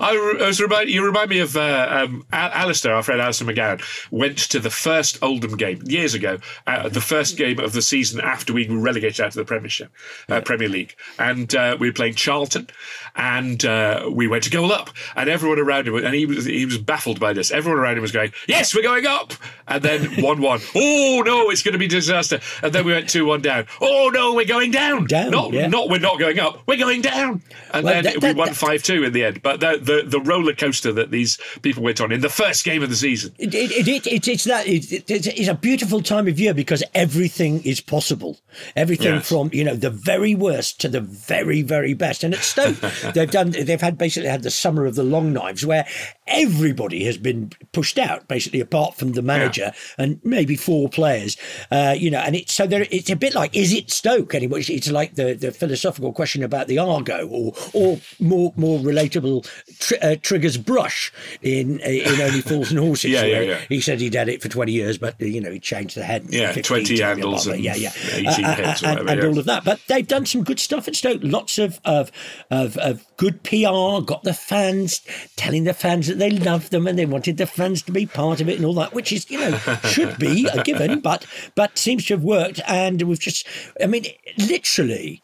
[0.00, 4.38] I, was remind, you remind me of uh, um, Alistair, our friend Alistair McGowan, went
[4.38, 8.52] to the first Oldham game years ago, uh, the first game of the season after
[8.52, 9.90] we were relegated out of the Premiership,
[10.28, 12.68] uh, Premier League, and uh, we were playing Charlton,
[13.14, 16.66] and uh, we went to goal up, and everyone around him, and he was he
[16.66, 17.50] was baffled by this.
[17.50, 19.34] Everyone around him was going, "Yes, we're going up,"
[19.68, 20.60] and then one one.
[20.74, 22.40] Oh no, it's going to be disaster.
[22.62, 23.66] And then we went two one down.
[23.80, 25.06] Oh no, we're going down.
[25.06, 25.66] Down, Not yeah.
[25.66, 26.62] not we're not going up.
[26.66, 27.42] We're going down.
[27.72, 29.42] And Well, then that- we that- won five-two in the end.
[29.42, 32.82] But the, the the roller coaster that these people went on in the first game
[32.82, 33.34] of the season.
[33.38, 36.82] It, it, it, it, it's that it, it, it's a beautiful time of year because
[36.94, 38.38] everything is possible.
[38.74, 39.28] Everything Yes.
[39.28, 42.24] from you know the very worst to the very very best.
[42.24, 42.76] And at Stoke,
[43.14, 45.86] they've done they've had basically had the summer of the long knives where
[46.26, 51.36] everybody has been pushed out basically apart from the manager and maybe four players.
[51.70, 52.86] Uh, you know, and it's so there.
[52.90, 54.60] It's a bit like is it Stoke anyway?
[54.60, 59.44] It's- like the, the philosophical question about the Argo or or more more relatable
[59.80, 61.12] tr- uh, triggers brush
[61.42, 63.10] in in Only Fools and Horses.
[63.16, 63.60] Yeah, yeah, yeah.
[63.68, 66.02] He said he'd had it for 20 years, but, uh, you know, he changed the
[66.04, 66.26] head.
[66.30, 67.90] Yeah, 20 to handles and yeah, yeah.
[68.12, 69.26] 18 Uh, heads and, whatever, and yeah.
[69.28, 69.64] all of that.
[69.64, 71.20] But they've done some good stuff at Stoke.
[71.22, 72.10] Lots of, of,
[72.50, 75.00] of, of good PR, got the fans,
[75.36, 78.40] telling the fans that they loved them and they wanted the fans to be part
[78.40, 81.78] of it and all that, which is, you know, should be a given, but, but
[81.78, 82.60] seems to have worked.
[82.66, 83.46] And we've just,
[83.82, 84.06] I mean,
[84.38, 85.22] literally,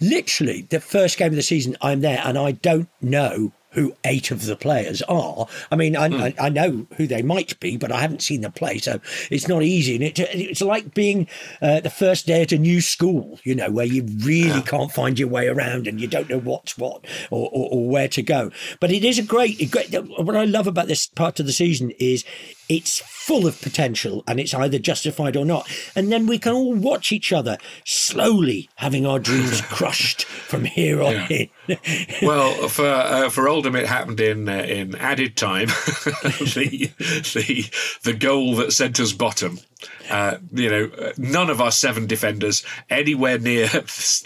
[0.00, 4.30] literally the first game of the season i'm there and i don't know who eight
[4.30, 5.46] of the players are.
[5.70, 8.52] I mean I, I, I know who they might be but i haven't seen them
[8.52, 9.94] play so it's not easy.
[9.94, 11.28] And it, it's like being
[11.60, 15.18] uh, the first day at a new school you know where you really can't find
[15.18, 18.50] your way around and you don't know what's what or, or, or where to go.
[18.80, 21.52] But it is a great, a great what i love about this part of the
[21.52, 22.24] season is
[22.68, 25.68] it's full of potential and it's either justified or not.
[25.96, 31.02] And then we can all watch each other slowly having our dreams crushed from here
[31.02, 31.48] on in.
[32.22, 35.68] Well, for uh, for Oldham, it happened in uh, in added time.
[35.68, 37.70] the the
[38.02, 39.58] the goal that sent us bottom.
[40.10, 43.66] Uh, you know, none of our seven defenders anywhere near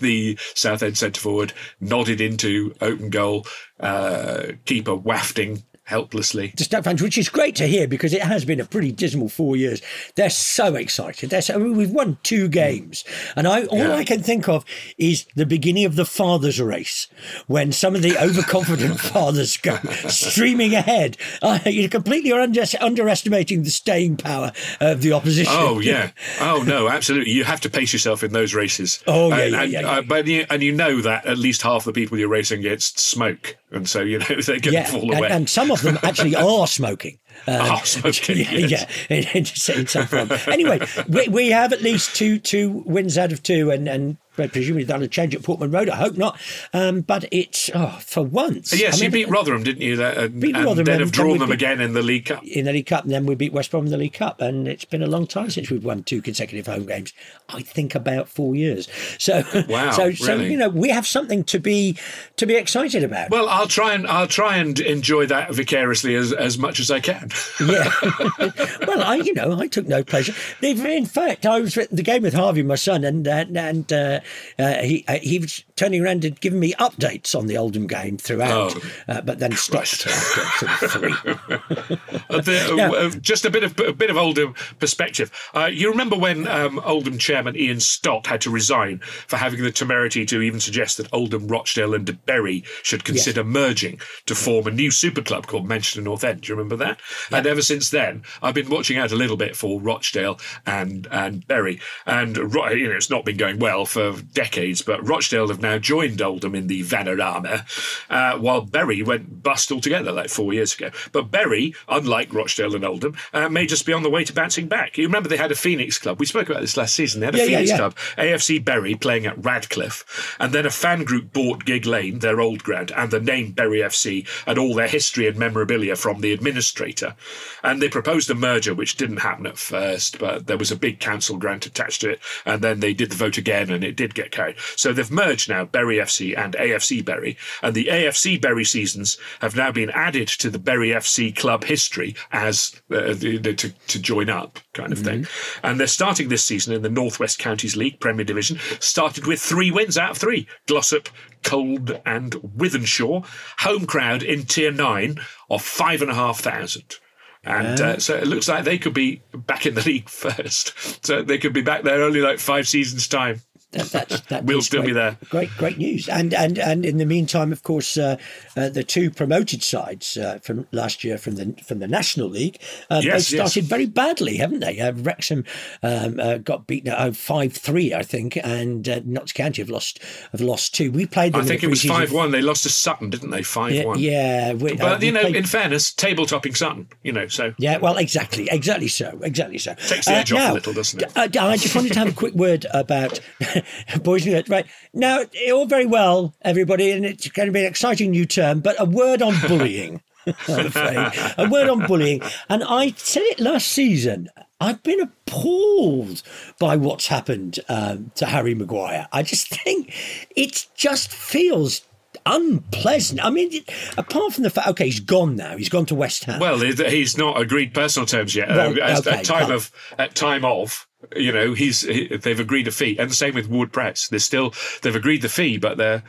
[0.00, 3.46] the Southend centre forward nodded into open goal.
[3.78, 6.50] Uh, keeper wafting helplessly.
[6.50, 9.30] to Stoke fans, which is great to hear because it has been a pretty dismal
[9.30, 9.80] four years.
[10.16, 11.30] They're so excited.
[11.30, 13.94] They're so, I mean, we've won two games, and I all Yeah.
[13.94, 14.66] I can think of
[14.98, 17.08] is the beginning of the fathers' race
[17.46, 21.16] when some of the overconfident fathers go streaming ahead.
[21.40, 25.54] Uh, you're completely under, underestimating the staying power of the opposition.
[25.56, 26.10] Oh yeah.
[26.40, 27.32] Oh no, absolutely.
[27.32, 29.02] You have to pace yourself in those races.
[29.06, 31.62] Oh, yeah, and, yeah, and, yeah, uh, but you, and you know that at least
[31.62, 34.86] half the people you're racing against smoke, and so you know they're going to yeah,
[34.86, 35.28] fall and, away.
[35.28, 37.18] and some of them actually are smoking.
[37.46, 39.06] Um, Are smoking, yeah, yes.
[39.08, 39.46] yeah, in,
[39.78, 40.52] in, in.
[40.52, 44.84] Anyway, we, we have at least two two wins out of two, and and presumably
[44.84, 45.88] that'll change at Portman Road.
[45.88, 46.38] I hope not.
[46.72, 48.78] Um, but it's oh, for once.
[48.78, 49.96] Yes, I you beat Rotherham, didn't you?
[49.96, 52.44] That, and, Beat and then have drawn them beat- again in the League Cup.
[52.44, 54.68] in the League Cup, and then we beat West Brom in the League Cup, and
[54.68, 57.12] it's been a long time since we've won two consecutive home games.
[57.48, 58.88] I think about four years.
[59.18, 60.52] So, Wow, so, so really?
[60.52, 61.96] you know, we have something to be
[62.36, 63.30] to be excited about.
[63.30, 67.00] Well, I'll try and I'll try and enjoy that vicariously as, as much as I
[67.00, 67.30] can.
[67.60, 67.90] Yeah.
[68.86, 70.34] well, I, you know, I took no pleasure.
[70.62, 74.20] In fact, I was at the game with Harvey, my son, and uh, and uh,
[74.58, 75.46] uh, he uh, he
[75.78, 78.80] turning around and giving me updates on the Oldham game throughout, Oh.
[79.08, 81.14] uh, but then stopped after sort of three.
[82.28, 82.90] The- Yeah.
[82.90, 85.30] uh, just a bit of a bit of Oldham perspective.
[85.54, 89.70] Uh, you remember when um, Oldham chairman Ian Stott had to resign for having the
[89.72, 94.70] temerity to even suggest that Oldham, Rochdale, and Bury should consider merging to form a
[94.70, 96.42] new super club called Manchester North End.
[96.42, 97.00] Do you remember that?
[97.30, 101.46] And ever since then, I've been watching out a little bit for Rochdale and and
[101.46, 104.82] Bury, and you know it's not been going well for decades.
[104.82, 107.64] But Rochdale have now joined Oldham in the Vanarama,
[108.08, 110.90] uh, while Bury went bust altogether like four years ago.
[111.12, 114.68] But Bury, unlike Rochdale and Oldham, uh, may just be on the way to bouncing
[114.68, 114.96] back.
[114.96, 116.18] You remember they had a Phoenix club.
[116.18, 117.20] We spoke about this last season.
[117.20, 117.76] They had a Yeah, yeah, Phoenix yeah.
[117.76, 122.40] club, AFC Bury, playing at Radcliffe, and then a fan group bought Gigg Lane, their
[122.40, 126.32] old ground, and the name Bury FC, and all their history and memorabilia from the
[126.32, 127.16] administrator.
[127.62, 131.00] And they proposed a merger, which didn't happen at first, but there was a big
[131.00, 134.14] council grant attached to it, and then they did the vote again, and it did
[134.14, 134.56] get carried.
[134.76, 139.56] So they've merged now Bury FC and AFC Bury, and the AFC Bury seasons have
[139.56, 143.98] now been added to the Bury FC club history as uh, the, the, to, to
[143.98, 145.26] join up kind of thing.
[145.62, 148.58] And they're starting this season in the Northwest Counties League Premier Division.
[148.80, 151.08] Started with three wins out of three: Glossop,
[151.42, 153.26] Cold, and Wythenshawe.
[153.60, 155.18] Home crowd in Tier Nine
[155.50, 156.96] of five and a half thousand.
[157.44, 161.04] And uh, so it looks like they could be back in the league first.
[161.04, 163.40] So they could be back there only like five seasons' time.
[163.72, 165.18] That, that's, that We'll still be great, there.
[165.28, 166.08] Great, great news.
[166.08, 168.16] And and and in the meantime, of course, uh,
[168.56, 172.58] uh, the two promoted sides uh, from last year from the from the National League,
[172.90, 173.52] uh, Yes, they yes.
[173.52, 174.80] started very badly, haven't they?
[174.80, 175.44] Uh, Wrexham
[175.82, 180.00] um, uh, got beaten at five three, I think, and uh, Notts County have lost
[180.32, 180.90] have lost two.
[180.90, 181.42] We played them.
[181.42, 182.30] I think it was five one.
[182.30, 183.42] They lost to Sutton, didn't they?
[183.42, 183.98] Five Yeah, one.
[183.98, 184.52] yeah.
[184.54, 186.88] We, But you know, played- in fairness, table topping Sutton.
[187.02, 189.74] You know, so Yeah, well, exactly, exactly so, exactly so.
[189.74, 191.12] Takes the edge off a little, doesn't it?
[191.16, 193.20] I just wanted to have a quick word about
[194.02, 194.48] boys and girls.
[194.48, 198.60] Right now, all very well, everybody, and it's going to be an exciting new term,
[198.60, 200.02] but a word on bullying.
[200.26, 201.12] I'm afraid.
[201.38, 204.28] A word on bullying, and I said it last season.
[204.60, 206.22] I've been appalled
[206.58, 209.06] by what's happened um, to Harry Maguire.
[209.12, 209.94] I just think
[210.36, 211.82] it just feels
[212.26, 213.24] unpleasant.
[213.24, 213.52] I mean,
[213.96, 215.56] apart from the fact, okay, he's gone now.
[215.56, 216.40] He's gone to West Ham.
[216.40, 218.48] Well, he's not agreed personal terms yet.
[218.48, 222.08] Well, Uh, at- okay, at time but- of at time of, you know, he's he,
[222.16, 224.08] they've agreed a fee, and the same with Ward-Prowse.
[224.08, 226.02] They're still they've agreed the fee, but they're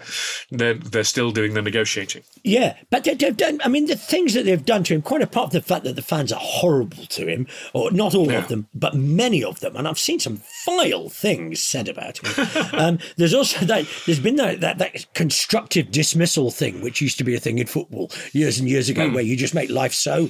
[0.50, 2.24] they're they're still doing the negotiating.
[2.44, 3.60] Yeah, but they, they've done.
[3.64, 5.96] I mean, the things that they've done to him, quite apart from the fact that
[5.96, 8.40] the fans are horrible to him, or not all Yeah.
[8.40, 12.48] of them, but many of them, and I've seen some vile things said about him.
[12.80, 13.86] um, there's also that.
[14.06, 17.68] There's been that, that that constructive dismissal thing, which used to be a thing in
[17.68, 20.30] football years and years ago, where you just make life so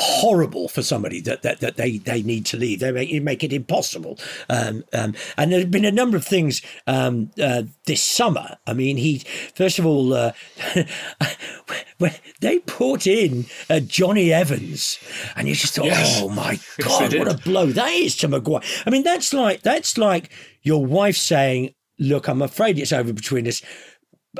[0.00, 2.80] horrible for somebody that, that, that they, they need to leave.
[2.80, 4.18] They make, make it impossible.
[4.48, 8.56] Um, um, and there have been a number of things um, uh, this summer.
[8.66, 9.18] I mean, he,
[9.54, 10.32] first of all, uh,
[11.98, 14.98] when they put in uh, Jonny Evans,
[15.36, 16.20] and you just thought, Yes.
[16.22, 18.62] oh my God, what a blow that is to Maguire.
[18.86, 20.30] I mean, that's like, that's like
[20.62, 23.62] your wife saying, look, I'm afraid it's over between us.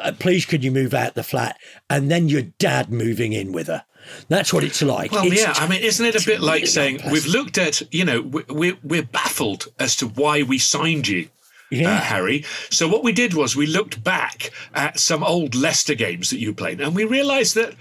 [0.03, 1.57] Uh, please, could you move out the flat?
[1.90, 3.84] And then your dad moving in with her.
[4.28, 5.12] That's what it's like.
[5.12, 8.05] Well, It's yeah, I mean, isn't it a bit like saying we've looked at, you
[8.05, 11.28] know, we- we're we're baffled as to why we signed you.
[11.70, 11.96] Yeah.
[11.96, 12.44] Uh, Harry.
[12.70, 16.55] So what we did was we looked back at some old Leicester games that you
[16.55, 17.74] played, and we realised that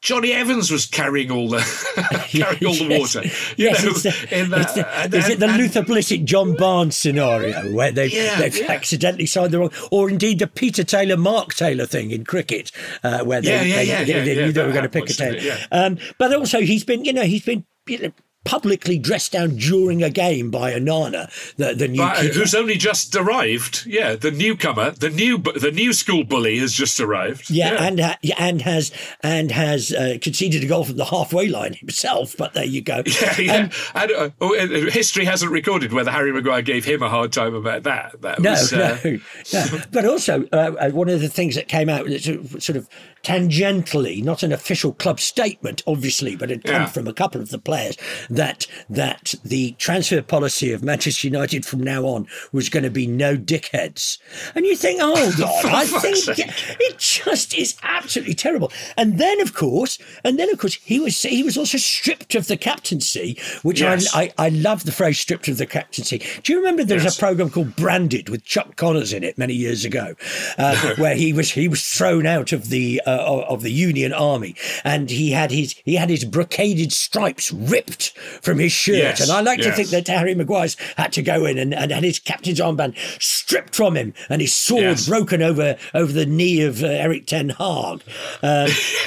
[0.00, 1.58] Jonny Evans was carrying all the
[2.30, 3.22] carrying all the water.
[3.56, 6.54] Yes, know, it's the, in it's the- and- is it the and- Luther Blissett John
[6.54, 8.70] Barnes scenario where they've, Yeah, they've yeah.
[8.70, 12.70] accidentally signed the wrong, or indeed the Peter Taylor Mark Taylor thing in cricket,
[13.02, 14.88] uh, where they, Yeah, they, yeah, they, yeah, they yeah, knew they were going to
[14.88, 15.34] pick a happens, Taylor.
[15.34, 15.68] doesn't it?
[15.72, 15.84] Yeah.
[15.84, 18.12] Um, but also he's been, you know, he's been you know,
[18.44, 22.76] publicly dressed down during a game by Onana, the, the new But, uh, who's only
[22.76, 23.84] just arrived?
[23.86, 27.50] Yeah, the newcomer, the new the new school bully has just arrived.
[27.50, 28.90] Yeah, and ha- yeah, and has
[29.22, 32.36] and has uh, conceded a goal from the halfway line himself.
[32.38, 33.02] But there you go.
[33.18, 33.54] Yeah, yeah.
[33.56, 37.32] Um, and, uh, oh, uh, history hasn't recorded whether Harry Maguire gave him a hard
[37.32, 38.20] time about that.
[38.22, 39.18] That No, was, uh, no,
[39.52, 39.80] no.
[39.90, 42.88] But also, uh, uh, one of the things that came out that sort of
[43.28, 46.86] tangentially, not an official club statement, obviously, but come Yeah.
[46.86, 47.96] from a couple of the players,
[48.30, 53.06] that that the transfer policy of Manchester United from now on was going to be
[53.06, 54.18] no dickheads.
[54.54, 58.72] And you think, hold on, I think it just is absolutely terrible.
[58.96, 62.46] And then, of course, and then of course, he was he was also stripped of
[62.46, 64.14] the captaincy, which Yes.
[64.14, 66.22] I, I I love the phrase stripped of the captaincy.
[66.42, 67.16] Do you remember there was Yes.
[67.16, 70.14] a program called Branded with Chuck Connors in it many years ago,
[70.56, 74.12] uh, where he was he was thrown out of the uh, of of the Union
[74.12, 74.54] Army,
[74.84, 79.30] and he had his he had his brocaded stripes ripped from his shirt, Yes, and
[79.30, 82.18] I like to think that Harry Maguire's had to go in and, and had his
[82.18, 85.08] captain's armband stripped from him, and his sword Yes.
[85.08, 88.02] broken over over the knee of uh, Erik Ten Hag.
[88.42, 88.68] Um,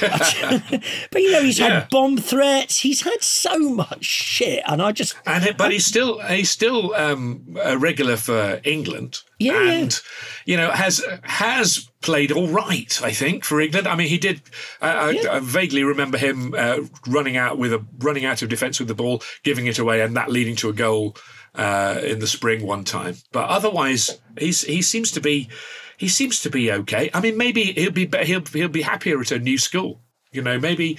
[1.10, 1.80] but you know he's Yeah.
[1.80, 5.86] had bomb threats, he's had so much shit, and I just And it, but he's
[5.86, 9.20] still he's still um, a regular for England.
[9.42, 9.72] Yeah, yeah.
[9.72, 10.00] and
[10.44, 13.00] you know has has played all right.
[13.02, 13.86] I think for England.
[13.86, 14.42] I mean, he did.
[14.80, 18.78] I, I, I vaguely remember him uh, running out with a running out of defence
[18.78, 21.16] with the ball, giving it away, and that leading to a goal
[21.54, 23.16] uh, in the spring one time.
[23.32, 25.48] But otherwise, he's he seems to be
[25.96, 27.10] he seems to be okay.
[27.14, 30.00] I mean, maybe he'll be be- he'll he'll be happier at a new school.
[30.32, 30.98] You know, maybe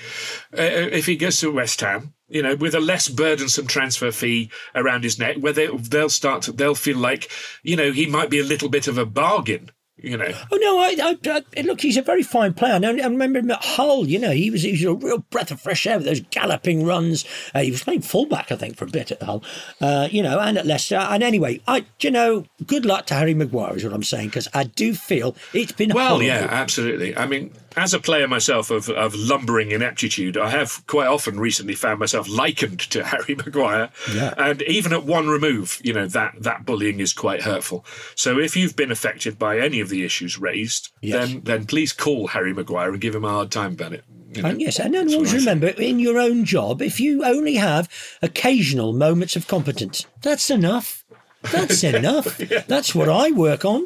[0.58, 4.50] uh, if he goes to West Ham, you know, with a less burdensome transfer fee
[4.74, 7.30] around his neck, where they, they'll start, to, they'll feel like,
[7.62, 9.70] you know, he might be a little bit of a bargain.
[9.96, 10.80] You know, Oh no!
[10.80, 11.80] I, I, I look.
[11.80, 12.74] He's a very fine player.
[12.74, 14.08] I, I remember him at Hull.
[14.08, 16.84] You know, he was he was a real breath of fresh air with those galloping
[16.84, 17.24] runs.
[17.54, 19.44] Uh, he was playing fullback, I think, for a bit at Hull.
[19.80, 20.96] Uh, you know, and at Leicester.
[20.96, 24.48] And anyway, I, you know, good luck to Harry Maguire is what I'm saying because
[24.54, 26.26] I do feel it's been well, horrible.
[26.26, 27.16] yeah, absolutely.
[27.16, 31.76] I mean, as a player myself of, of lumbering ineptitude, I have quite often recently
[31.76, 33.90] found myself likened to Harry Maguire.
[34.14, 34.34] Yeah.
[34.38, 37.86] And even at one remove, you know, that, that bullying is quite hurtful.
[38.16, 41.30] So if you've been affected by any of the issues raised, Yes.
[41.30, 44.04] then then please call Harry Maguire and give him a hard time about it.
[44.34, 44.50] you know.
[44.50, 47.90] And yes, and then always remember in your own job, if you only have
[48.22, 51.03] occasional moments of competence, that's enough.
[51.52, 52.38] That's enough.
[52.68, 53.86] That's what I work on.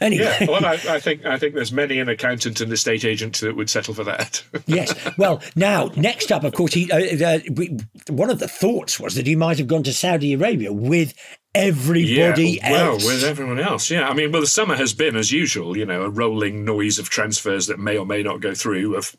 [0.00, 0.24] Anyway.
[0.24, 3.56] Yeah, well, I, I think I think there's many an accountant and estate agent that
[3.56, 4.42] would settle for that.
[4.66, 4.94] yes.
[5.18, 7.76] Well, now next up, of course, he uh, uh, we,
[8.08, 11.14] one of the thoughts was that he might have gone to Saudi Arabia with
[11.54, 13.06] everybody yeah, well, else.
[13.06, 14.08] with everyone else, yeah.
[14.08, 15.76] I mean, well, the summer has been as usual.
[15.76, 18.96] You know, a rolling noise of transfers that may or may not go through.
[18.96, 19.16] Of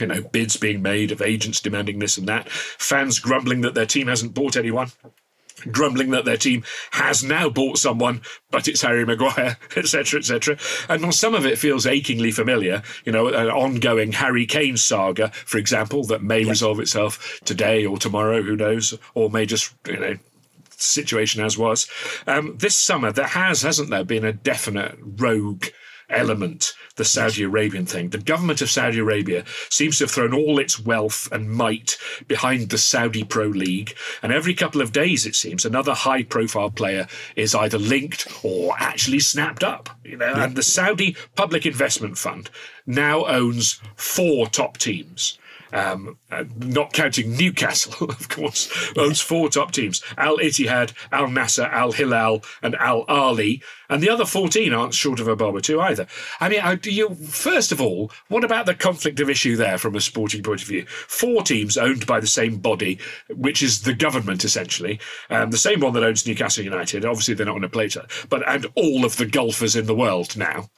[0.00, 3.86] you know, bids being made, of agents demanding this and that, fans grumbling that their
[3.86, 4.90] team hasn't bought anyone.
[5.72, 10.56] Grumbling that their team has now bought someone, but it's Harry Maguire, etc., etc.
[10.88, 12.82] And some of it feels achingly familiar.
[13.04, 17.98] You know, an ongoing Harry Kane saga, for example, that may resolve itself today or
[17.98, 20.16] tomorrow, who knows, or may just you know
[20.70, 21.88] situation as was.
[22.26, 25.66] Um, this summer, there has, hasn't there, been a definite rogue
[26.08, 28.10] element, the Saudi Arabian thing.
[28.10, 32.70] The government of Saudi Arabia seems to have thrown all its wealth and might behind
[32.70, 33.94] the Saudi Pro League.
[34.22, 38.74] And every couple of days, it seems, another high profile player is either linked or
[38.78, 39.90] actually snapped up.
[40.04, 42.50] You know, and the Saudi Public Investment Fund
[42.86, 45.38] now owns four top teams
[45.72, 51.70] um, uh, not counting Newcastle, of course, owns four top teams Al Ittihad, Al Nassr,
[51.70, 53.62] Al Hilal, and Al Ahli.
[53.88, 56.08] And the other 14 aren't short of a bob or two either.
[56.40, 59.94] I mean, do you, first of all, what about the conflict of issue there from
[59.94, 60.86] a sporting point of view?
[60.86, 62.98] Four teams owned by the same body,
[63.30, 64.98] which is the government essentially,
[65.30, 67.04] um, the same one that owns Newcastle United.
[67.04, 69.86] Obviously, they're not going to play each other, but and all of the golfers in
[69.86, 70.68] the world now.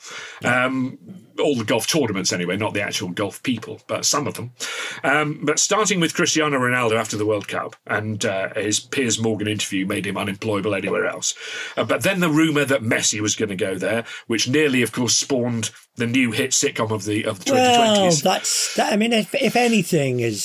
[0.45, 0.99] Um,
[1.39, 4.53] all the golf tournaments anyway, not the actual golf people, but some of them.
[5.03, 9.49] Um, but starting with Cristiano Ronaldo after the World Cup, and uh, his Piers Morgan
[9.49, 11.35] interview made him unemployable anywhere else.
[11.77, 14.93] Uh, but then the rumour that Messi was going to go there, which nearly, of
[14.93, 18.23] course, spawned the new hit sitcom of the of the well, 2020s.
[18.23, 18.93] that's that.
[18.93, 20.43] I mean, if, if anything is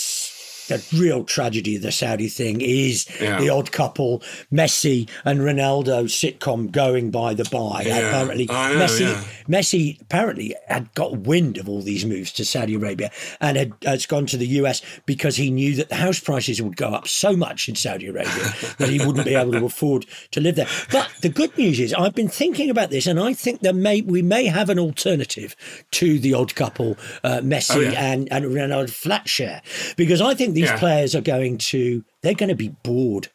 [0.68, 3.40] the real tragedy of the Saudi thing is Yeah.
[3.40, 7.84] the odd couple, Messi and Ronaldo sitcom going by the by.
[7.86, 9.24] Yeah, Apparently, know, Messi yeah.
[9.48, 13.12] Messi apparently had got wind of all these moves to Saudi Arabia
[13.42, 16.78] and had has gone to the US because he knew that the house prices would
[16.78, 20.40] go up so much in Saudi Arabia that he wouldn't be able to afford to
[20.42, 20.68] live there.
[20.92, 24.02] But the good news is I've been thinking about this and I think that may
[24.02, 25.56] we may have an alternative
[25.92, 29.62] to the odd couple, uh, Messi Oh, and, and Ronaldo flat share.
[29.98, 30.78] Because I think these Yeah.
[30.80, 33.28] players are going to they're going to be bored.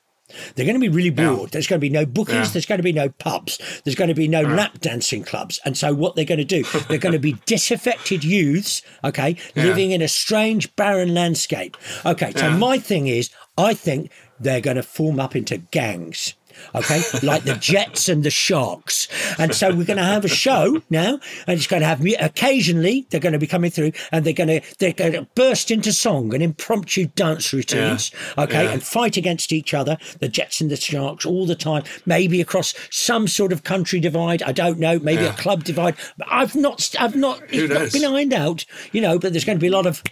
[0.54, 1.52] They're going to be really bored.
[1.52, 2.34] There's going to be no bookies.
[2.34, 2.44] Yeah.
[2.52, 3.58] There's going to be no pubs.
[3.84, 5.58] There's going to be no lap dancing clubs.
[5.64, 9.90] And so, what they're going to do, they're going to be disaffected youths, okay, living
[9.92, 11.78] in a strange, barren landscape.
[12.04, 12.56] Okay, so Yeah.
[12.58, 16.34] my thing is, I think they're going to form up into gangs.
[16.74, 19.08] Okay, like the Jets and the Sharks.
[19.38, 22.14] And so we're going to have a show now, and it's going to have me.
[22.16, 25.70] Occasionally, they're going to be coming through, and they're going to they're going to burst
[25.70, 28.70] into song and impromptu dance routines, okay, Yeah.
[28.72, 29.96] and fight against each other.
[30.20, 34.42] The Jets and the Sharks all the time, maybe across some sort of country divide.
[34.42, 35.96] I don't know, maybe a club divide.
[36.16, 39.18] But I've not, I've not, not been ironed out, you know.
[39.18, 40.02] But there's going to be a lot of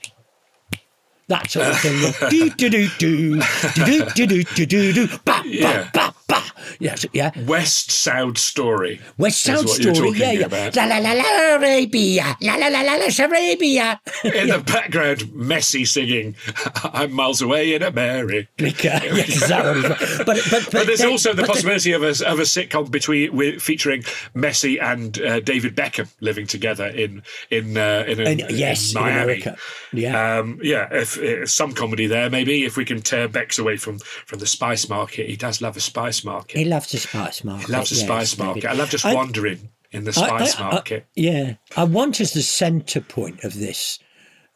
[1.28, 2.30] that sort of thing.
[2.30, 3.40] do do do do
[3.84, 5.09] do do do do do do
[5.44, 5.88] Yeah.
[6.28, 6.42] Ba ba.
[6.78, 7.30] Yes, yeah.
[7.46, 9.00] West Sound Story.
[9.18, 10.46] West Side Story, yeah, yeah.
[10.46, 10.76] about.
[10.76, 14.00] La la la la Arabia, la la la la la Arabia.
[14.24, 16.36] In the background, Messi singing,
[16.84, 18.46] I'm miles away in America.
[18.58, 22.08] yes, is that what it's But but but, But there's also the possibility of a,
[22.08, 24.02] of a sitcom between with, featuring
[24.34, 29.22] Messi and uh, David Beckham living together in in uh, in, in, yes, in Miami.
[29.22, 29.56] America.
[29.92, 30.38] Yeah.
[30.38, 30.88] um, yeah.
[30.90, 34.46] If, if some comedy there, maybe if we can tear Bex away from from the
[34.46, 36.58] spice market, he does love a spice market.
[36.58, 37.66] He loves the spice market.
[37.66, 38.64] He loves the yes, spice market.
[38.66, 41.06] I love just I- wandering in the I- I- spice I- market.
[41.14, 43.98] yeah, I want as the centre point of this.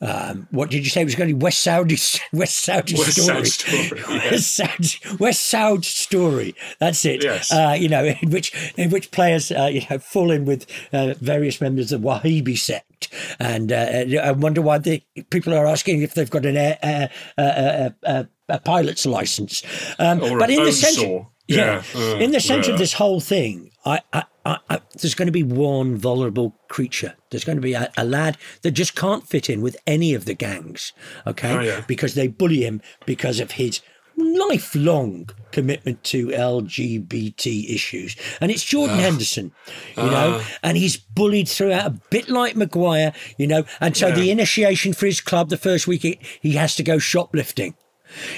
[0.02, 1.98] Um, what did you say it was going to be West Saudi
[2.32, 3.44] West Saudi West story?
[3.44, 4.30] Story, yeah.
[4.30, 6.54] West Saudi West Saudi story.
[6.78, 7.22] That's it.
[7.22, 7.52] Yes.
[7.52, 11.12] Uh, you know, in which in which players uh, you know fall in with uh,
[11.20, 16.00] various members of the Wahhabi sect, and uh, I wonder why the people are asking
[16.00, 17.08] if they've got an air, uh,
[17.38, 19.62] uh, uh, uh, a pilot's license.
[19.98, 21.26] Um, Or a but in the centre.
[21.56, 22.00] Yeah, Yeah.
[22.00, 25.42] Uh, in the centre of this whole thing, I, I, I, there's going to be
[25.42, 27.14] one vulnerable creature.
[27.30, 30.24] There's going to be a, a lad that just can't fit in with any of
[30.24, 30.92] the gangs,
[31.26, 31.52] okay?
[31.56, 31.80] Oh, yeah.
[31.86, 33.80] Because they bully him because of his
[34.16, 38.16] lifelong commitment to LGBT issues.
[38.40, 39.02] And it's Jordan Ah.
[39.02, 39.52] Henderson,
[39.96, 44.30] you know, and he's bullied throughout a bit like Maguire, you know, and so the
[44.30, 47.74] initiation for his club the first week, he- he has to go shoplifting.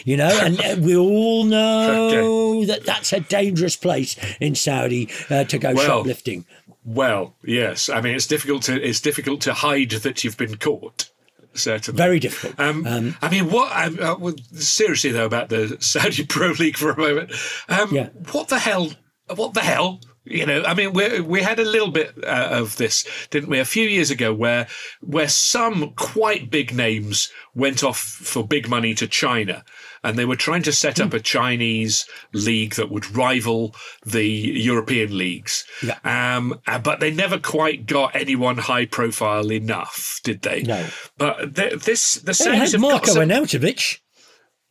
[0.04, 5.44] You know, and uh, we all know that that's a dangerous place in Saudi uh,
[5.44, 6.46] to go Well, shoplifting.
[6.84, 7.88] Well, yes.
[7.88, 11.08] I mean, it's difficult to it's difficult to hide that you've been caught.
[11.54, 12.58] Certainly, Very difficult.
[12.58, 13.70] Um, I mean, what?
[13.76, 17.32] Um, uh, well, seriously though, about the Saudi Pro League for a moment.
[17.68, 18.08] Um, Yeah.
[18.32, 18.92] What the hell?
[19.34, 20.00] What the hell?
[20.24, 23.58] You know, I mean, we we had a little bit uh, of this, didn't we,
[23.58, 24.68] a few years ago, where
[25.00, 29.64] where some quite big names went off for big money to China,
[30.04, 33.74] and they were trying to set up a Chinese league that would rival
[34.06, 35.64] the European leagues.
[35.82, 35.98] Yeah.
[36.04, 40.62] Um, uh, but they never quite got anyone high profile enough, did they?
[40.62, 40.86] No.
[41.18, 43.98] But th- this the They had Marko some, Arnautovic.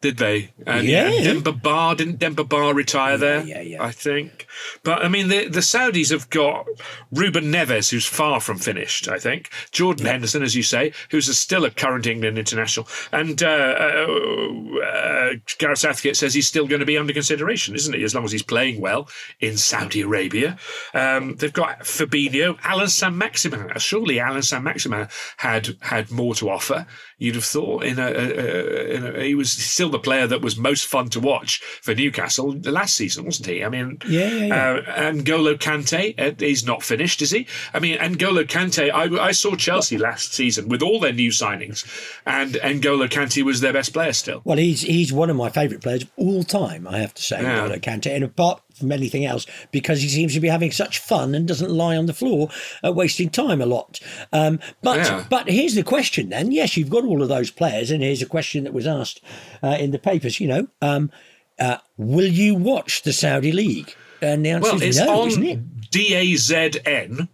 [0.02, 0.52] Did they?
[0.66, 1.10] And Yeah.
[1.10, 3.44] yeah, Demba Ba didn't Demba Ba retire there?
[3.46, 3.84] yeah, yeah.
[3.84, 4.48] I think.
[4.84, 6.66] But I mean, the the Saudis have got
[7.12, 9.08] Ruben Neves, who's far from finished.
[9.08, 13.42] I think Jordan Henderson, as you say, who's a, still a current England international, and
[13.44, 15.30] uh, uh, uh,
[15.60, 18.04] Gareth Southgate says he's still going to be under consideration, isn't he?
[18.04, 19.08] As long as he's playing well
[19.40, 20.58] in Saudi Arabia.
[20.96, 23.72] Um, they've got Fabinho, Allan Saint-Maximin.
[23.78, 26.88] Surely Allan Saint-Maximin had had more to offer.
[27.18, 30.42] You'd have thought in a, a, a, in a he was still the player that
[30.42, 33.64] was most fun to watch for Newcastle last season, wasn't he?
[33.64, 34.56] I mean, Yeah, yeah, yeah.
[34.96, 37.48] Uh, N'Golo Kante, uh, he's not finished, is he?
[37.74, 41.86] I mean, N'Golo Kante, I, I saw Chelsea last season with all their new signings,
[42.26, 44.42] and N'Golo Kante was their best player still.
[44.44, 47.42] Well, he's he's one of my favourite players of all time, I have to say,
[47.42, 47.68] Yeah.
[47.68, 48.14] N'Golo Kante.
[48.16, 51.72] And apart from anything else, because he seems to be having such fun and doesn't
[51.72, 52.50] lie on the floor,
[52.84, 54.00] uh, wasting time a lot.
[54.34, 55.26] Um, but Yeah.
[55.30, 56.52] but here's the question then.
[56.52, 59.22] Yes, you've got all of those players, and here's a question that was asked
[59.64, 60.40] uh, in the papers.
[60.42, 61.10] You know, um,
[61.60, 63.96] uh, will you watch the Saudi League?
[64.22, 65.82] And the answer Well, is it's no, on isn't it?
[65.92, 67.28] DAZN.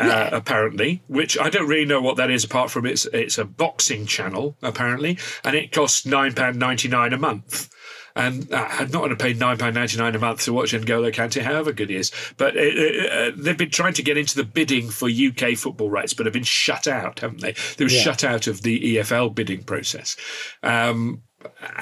[0.00, 3.44] Uh, apparently, which I don't really know what that is, apart from it's it's a
[3.44, 7.68] boxing channel apparently, and it costs nine pound ninety nine a month.
[8.16, 10.72] And uh, I'm not going to pay nine pound ninety nine a month to watch
[10.72, 12.10] N'Golo Kante, however good he is.
[12.36, 16.12] But uh, uh, they've been trying to get into the bidding for UK football rights,
[16.12, 17.54] but have been shut out, haven't they?
[17.76, 18.00] They were Yeah.
[18.00, 20.16] shut out of the EFL bidding process.
[20.62, 21.22] Um,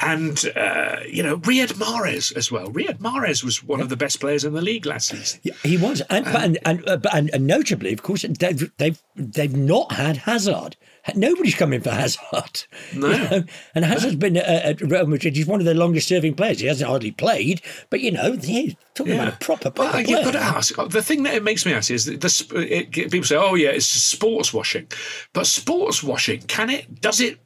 [0.01, 2.69] and uh, you know Riyad Mahrez as well.
[2.69, 5.41] Riyad Mahrez was one of the best players in the league last season.
[5.43, 9.57] Yeah, he was, and and and, uh, and, and notably, of course, they've they've they've
[9.57, 10.77] not had Hazard.
[11.15, 12.65] Nobody's come in for Hazard.
[12.95, 13.09] No.
[13.09, 13.45] You know?
[13.75, 15.37] And Hazard's been at Real Madrid.
[15.37, 16.61] He's one of their longest-serving players.
[16.61, 20.25] He hasn't hardly played, but you know, he's talking about a proper proper Well, you've
[20.25, 20.75] got to ask.
[20.77, 23.71] The thing that it makes me ask is that the, it, people say, "Oh, yeah,
[23.71, 24.89] it's sports washing,"
[25.33, 27.01] but sports washing can it?
[27.01, 27.39] Does it?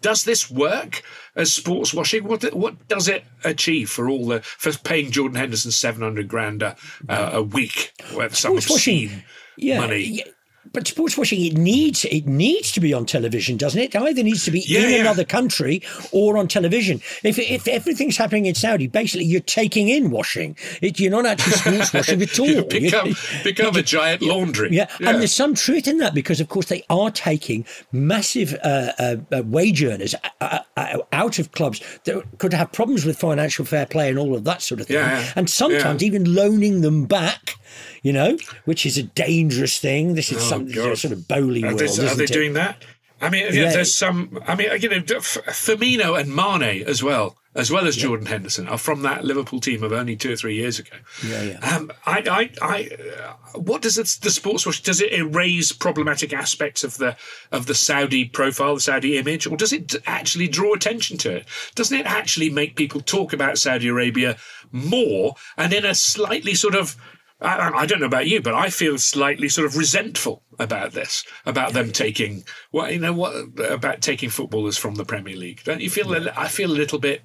[0.00, 1.02] Does this work
[1.36, 2.24] as sports washing?
[2.24, 6.62] What what does it achieve for all the for paying Jordan Henderson seven hundred grand
[6.62, 6.76] a,
[7.08, 7.92] uh, a week?
[8.30, 9.22] Sports washing,
[9.56, 10.00] yeah, money.
[10.00, 10.24] yeah.
[10.72, 13.94] But sports washing, it needs it needs to be on television, doesn't it?
[13.94, 15.00] It either needs to be Yeah, in yeah.
[15.02, 17.00] another country or on television.
[17.22, 20.56] If if everything's happening in Saudi, basically you're taking in washing.
[20.82, 22.46] It, you're not actually sports washing at all.
[22.48, 24.70] You You- become, become a giant laundry.
[24.72, 24.88] yeah.
[24.98, 29.16] and there's some truth in that because, of course, they are taking massive uh, uh,
[29.32, 33.86] uh, wage earners uh, uh, out of clubs that could have problems with financial fair
[33.86, 35.32] play and all of that sort of thing, Yeah, yeah.
[35.36, 37.56] and sometimes even loaning them back.
[38.02, 40.14] You know, which is a dangerous thing.
[40.14, 40.98] This is Oh, some God.
[40.98, 41.80] sort of bowling Are world.
[41.80, 42.32] they, isn't are they it?
[42.32, 42.82] doing that?
[43.20, 43.72] I mean, yeah, Yeah.
[43.72, 44.38] there's some.
[44.46, 48.76] I mean, you know, Firmino and Mane as well, as well as Jordan Henderson, are
[48.76, 50.96] from that Liverpool team of only two or three years ago.
[51.26, 51.76] Yeah, yeah.
[51.76, 54.82] Um, I, I, I, what does it, the sports wash?
[54.82, 57.16] Does it erase problematic aspects of the
[57.52, 61.46] of the Saudi profile, the Saudi image, or does it actually draw attention to it?
[61.76, 64.36] Doesn't it actually make people talk about Saudi Arabia
[64.72, 66.96] more and in a slightly sort of
[67.40, 71.24] I, I don't know about you, but I feel slightly sort of resentful about this,
[71.44, 73.34] about them taking what you know what
[73.70, 75.62] about taking footballers from the Premier League.
[75.64, 76.14] Don't you feel?
[76.14, 77.22] a- I feel a little bit.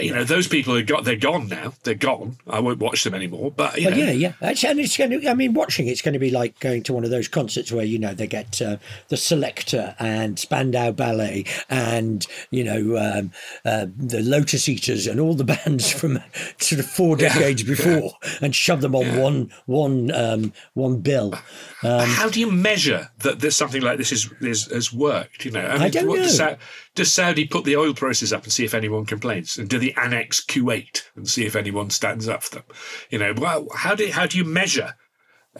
[0.00, 1.04] You know, those people are got.
[1.04, 1.74] They're gone now.
[1.82, 2.38] They're gone.
[2.48, 3.50] I won't watch them anymore.
[3.50, 4.32] But know, yeah, yeah.
[4.40, 5.28] Actually, and it's going to.
[5.28, 7.84] I mean, watching it's going to be like going to one of those concerts where
[7.84, 8.78] you know they get uh,
[9.08, 13.32] the Selecter and Spandau Ballet and you know um,
[13.64, 16.18] uh, the Lotus Eaters and all the bands from
[16.58, 21.34] sort of four decades before and shove them on one one um, one bill.
[21.82, 25.44] how do you measure that there's something like this is, is has worked?
[25.44, 26.48] You know, I, don't Does, know.
[26.48, 26.56] Sa-
[26.94, 29.92] does Saudi put the oil prices up and see if anyone complains, and do they
[29.92, 32.64] annex Kuwait and see if anyone stands up for them?
[33.10, 34.94] You know, well, how do how do you measure?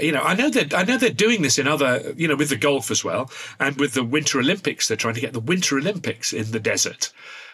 [0.00, 2.48] You know, I know that I know they're doing this in other, you know, with
[2.48, 4.88] the golf as well, and with the Winter Olympics.
[4.88, 7.12] They're trying to get the Winter Olympics in the desert.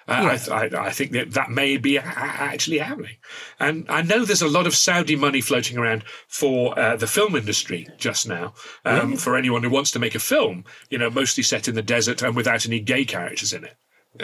[0.08, 3.16] Uh, I, I, I think that that may be actually happening,
[3.60, 7.36] and I know there's a lot of Saudi money floating around for uh, the film
[7.36, 8.54] industry just now.
[8.84, 11.82] Um, For anyone who wants to make a film, you know, mostly set in the
[11.82, 13.76] desert and without any gay characters in it.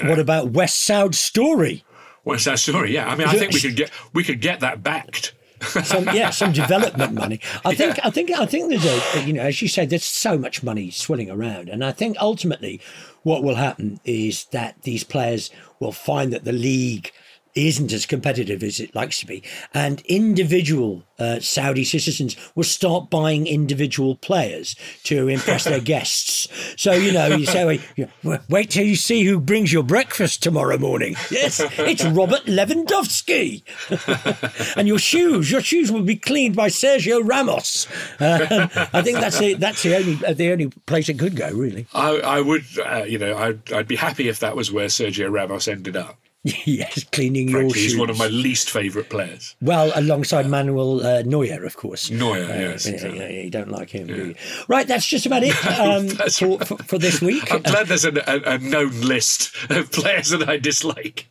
[0.02, 1.84] What about West Saud Story?
[2.22, 2.94] What's that story?
[2.94, 5.34] Yeah, I mean, I think we could get we could get that backed.
[5.64, 7.40] Some yeah some development money.
[7.64, 10.38] I think i think i think there's a you know as you say there's so
[10.38, 11.68] much money swilling around.
[11.68, 12.80] And i think ultimately
[13.22, 15.50] what will happen is that these players
[15.80, 17.10] will find that the league
[17.54, 19.42] isn't as competitive as it likes to be
[19.72, 26.92] and individual uh, saudi citizens will start buying individual players to impress their guests so
[26.92, 27.80] you know you say
[28.22, 33.62] well, wait till you see who brings your breakfast tomorrow morning yes it's robert lewandowski
[34.76, 37.86] and your shoes, your shoes will be cleaned by Sergio Ramos.
[38.20, 41.50] Uh, I think that's the, that's the only uh, the only place it could go,
[41.52, 41.86] really.
[41.94, 45.30] I, I would, uh, you know, I'd, I'd be happy if that was where Sergio
[45.30, 46.18] Ramos ended up.
[46.66, 47.74] yes, cleaning your shoes.
[47.74, 49.56] he's one of my least favourite players.
[49.62, 52.10] well, alongside Manuel uh, Neuer, of course.
[52.10, 53.18] Neuer, Uh, yes, yeah, exactly.
[53.20, 54.34] yeah, you don't like him, do you?
[54.68, 57.50] Right, that's just about it um, for, for, for this week.
[57.52, 61.28] I'm glad there's a, a, a known list of players that I dislike.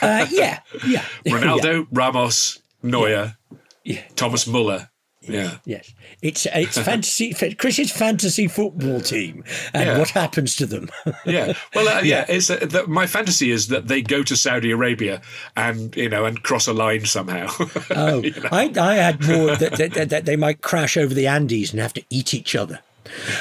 [0.00, 1.04] Uh, yeah, yeah.
[1.26, 3.36] Ronaldo, Ramos, Neuer,
[3.84, 4.02] Yeah.
[4.16, 4.88] Thomas Muller.
[5.28, 5.58] Yeah.
[5.64, 9.98] Yes, it's it's fantasy Chris's fantasy football team, and Yeah.
[9.98, 10.90] what happens to them.
[11.26, 11.54] Yeah.
[11.74, 12.24] Well, uh, yeah.
[12.28, 15.22] It's uh, that my fantasy is that they go to Saudi Arabia
[15.56, 17.48] and you know and cross a line somehow.
[17.96, 21.80] Oh, I, I had more that, that, that they might crash over the Andes and
[21.80, 22.80] have to eat each other.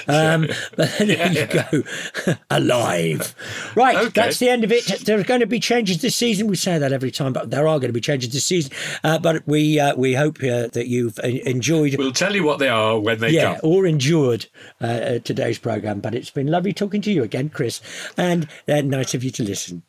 [0.07, 3.35] Um, but there you go, alive.
[3.75, 4.09] Right, Okay.
[4.09, 4.85] that's the end of it.
[5.05, 6.47] There are going to be changes this season.
[6.47, 8.71] We say that every time, but there are going to be changes this season.
[9.03, 11.95] Uh, but we uh, we hope uh, that you've uh, enjoyed.
[11.97, 13.59] we'll tell you what they are when they yeah, come.
[13.63, 14.47] or endured
[14.81, 17.81] uh, uh, today's program, but it's been lovely talking to you again, Chris,
[18.17, 19.83] and uh, nice of you to listen.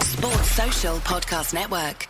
[0.00, 2.08] Sports Social Podcast Network.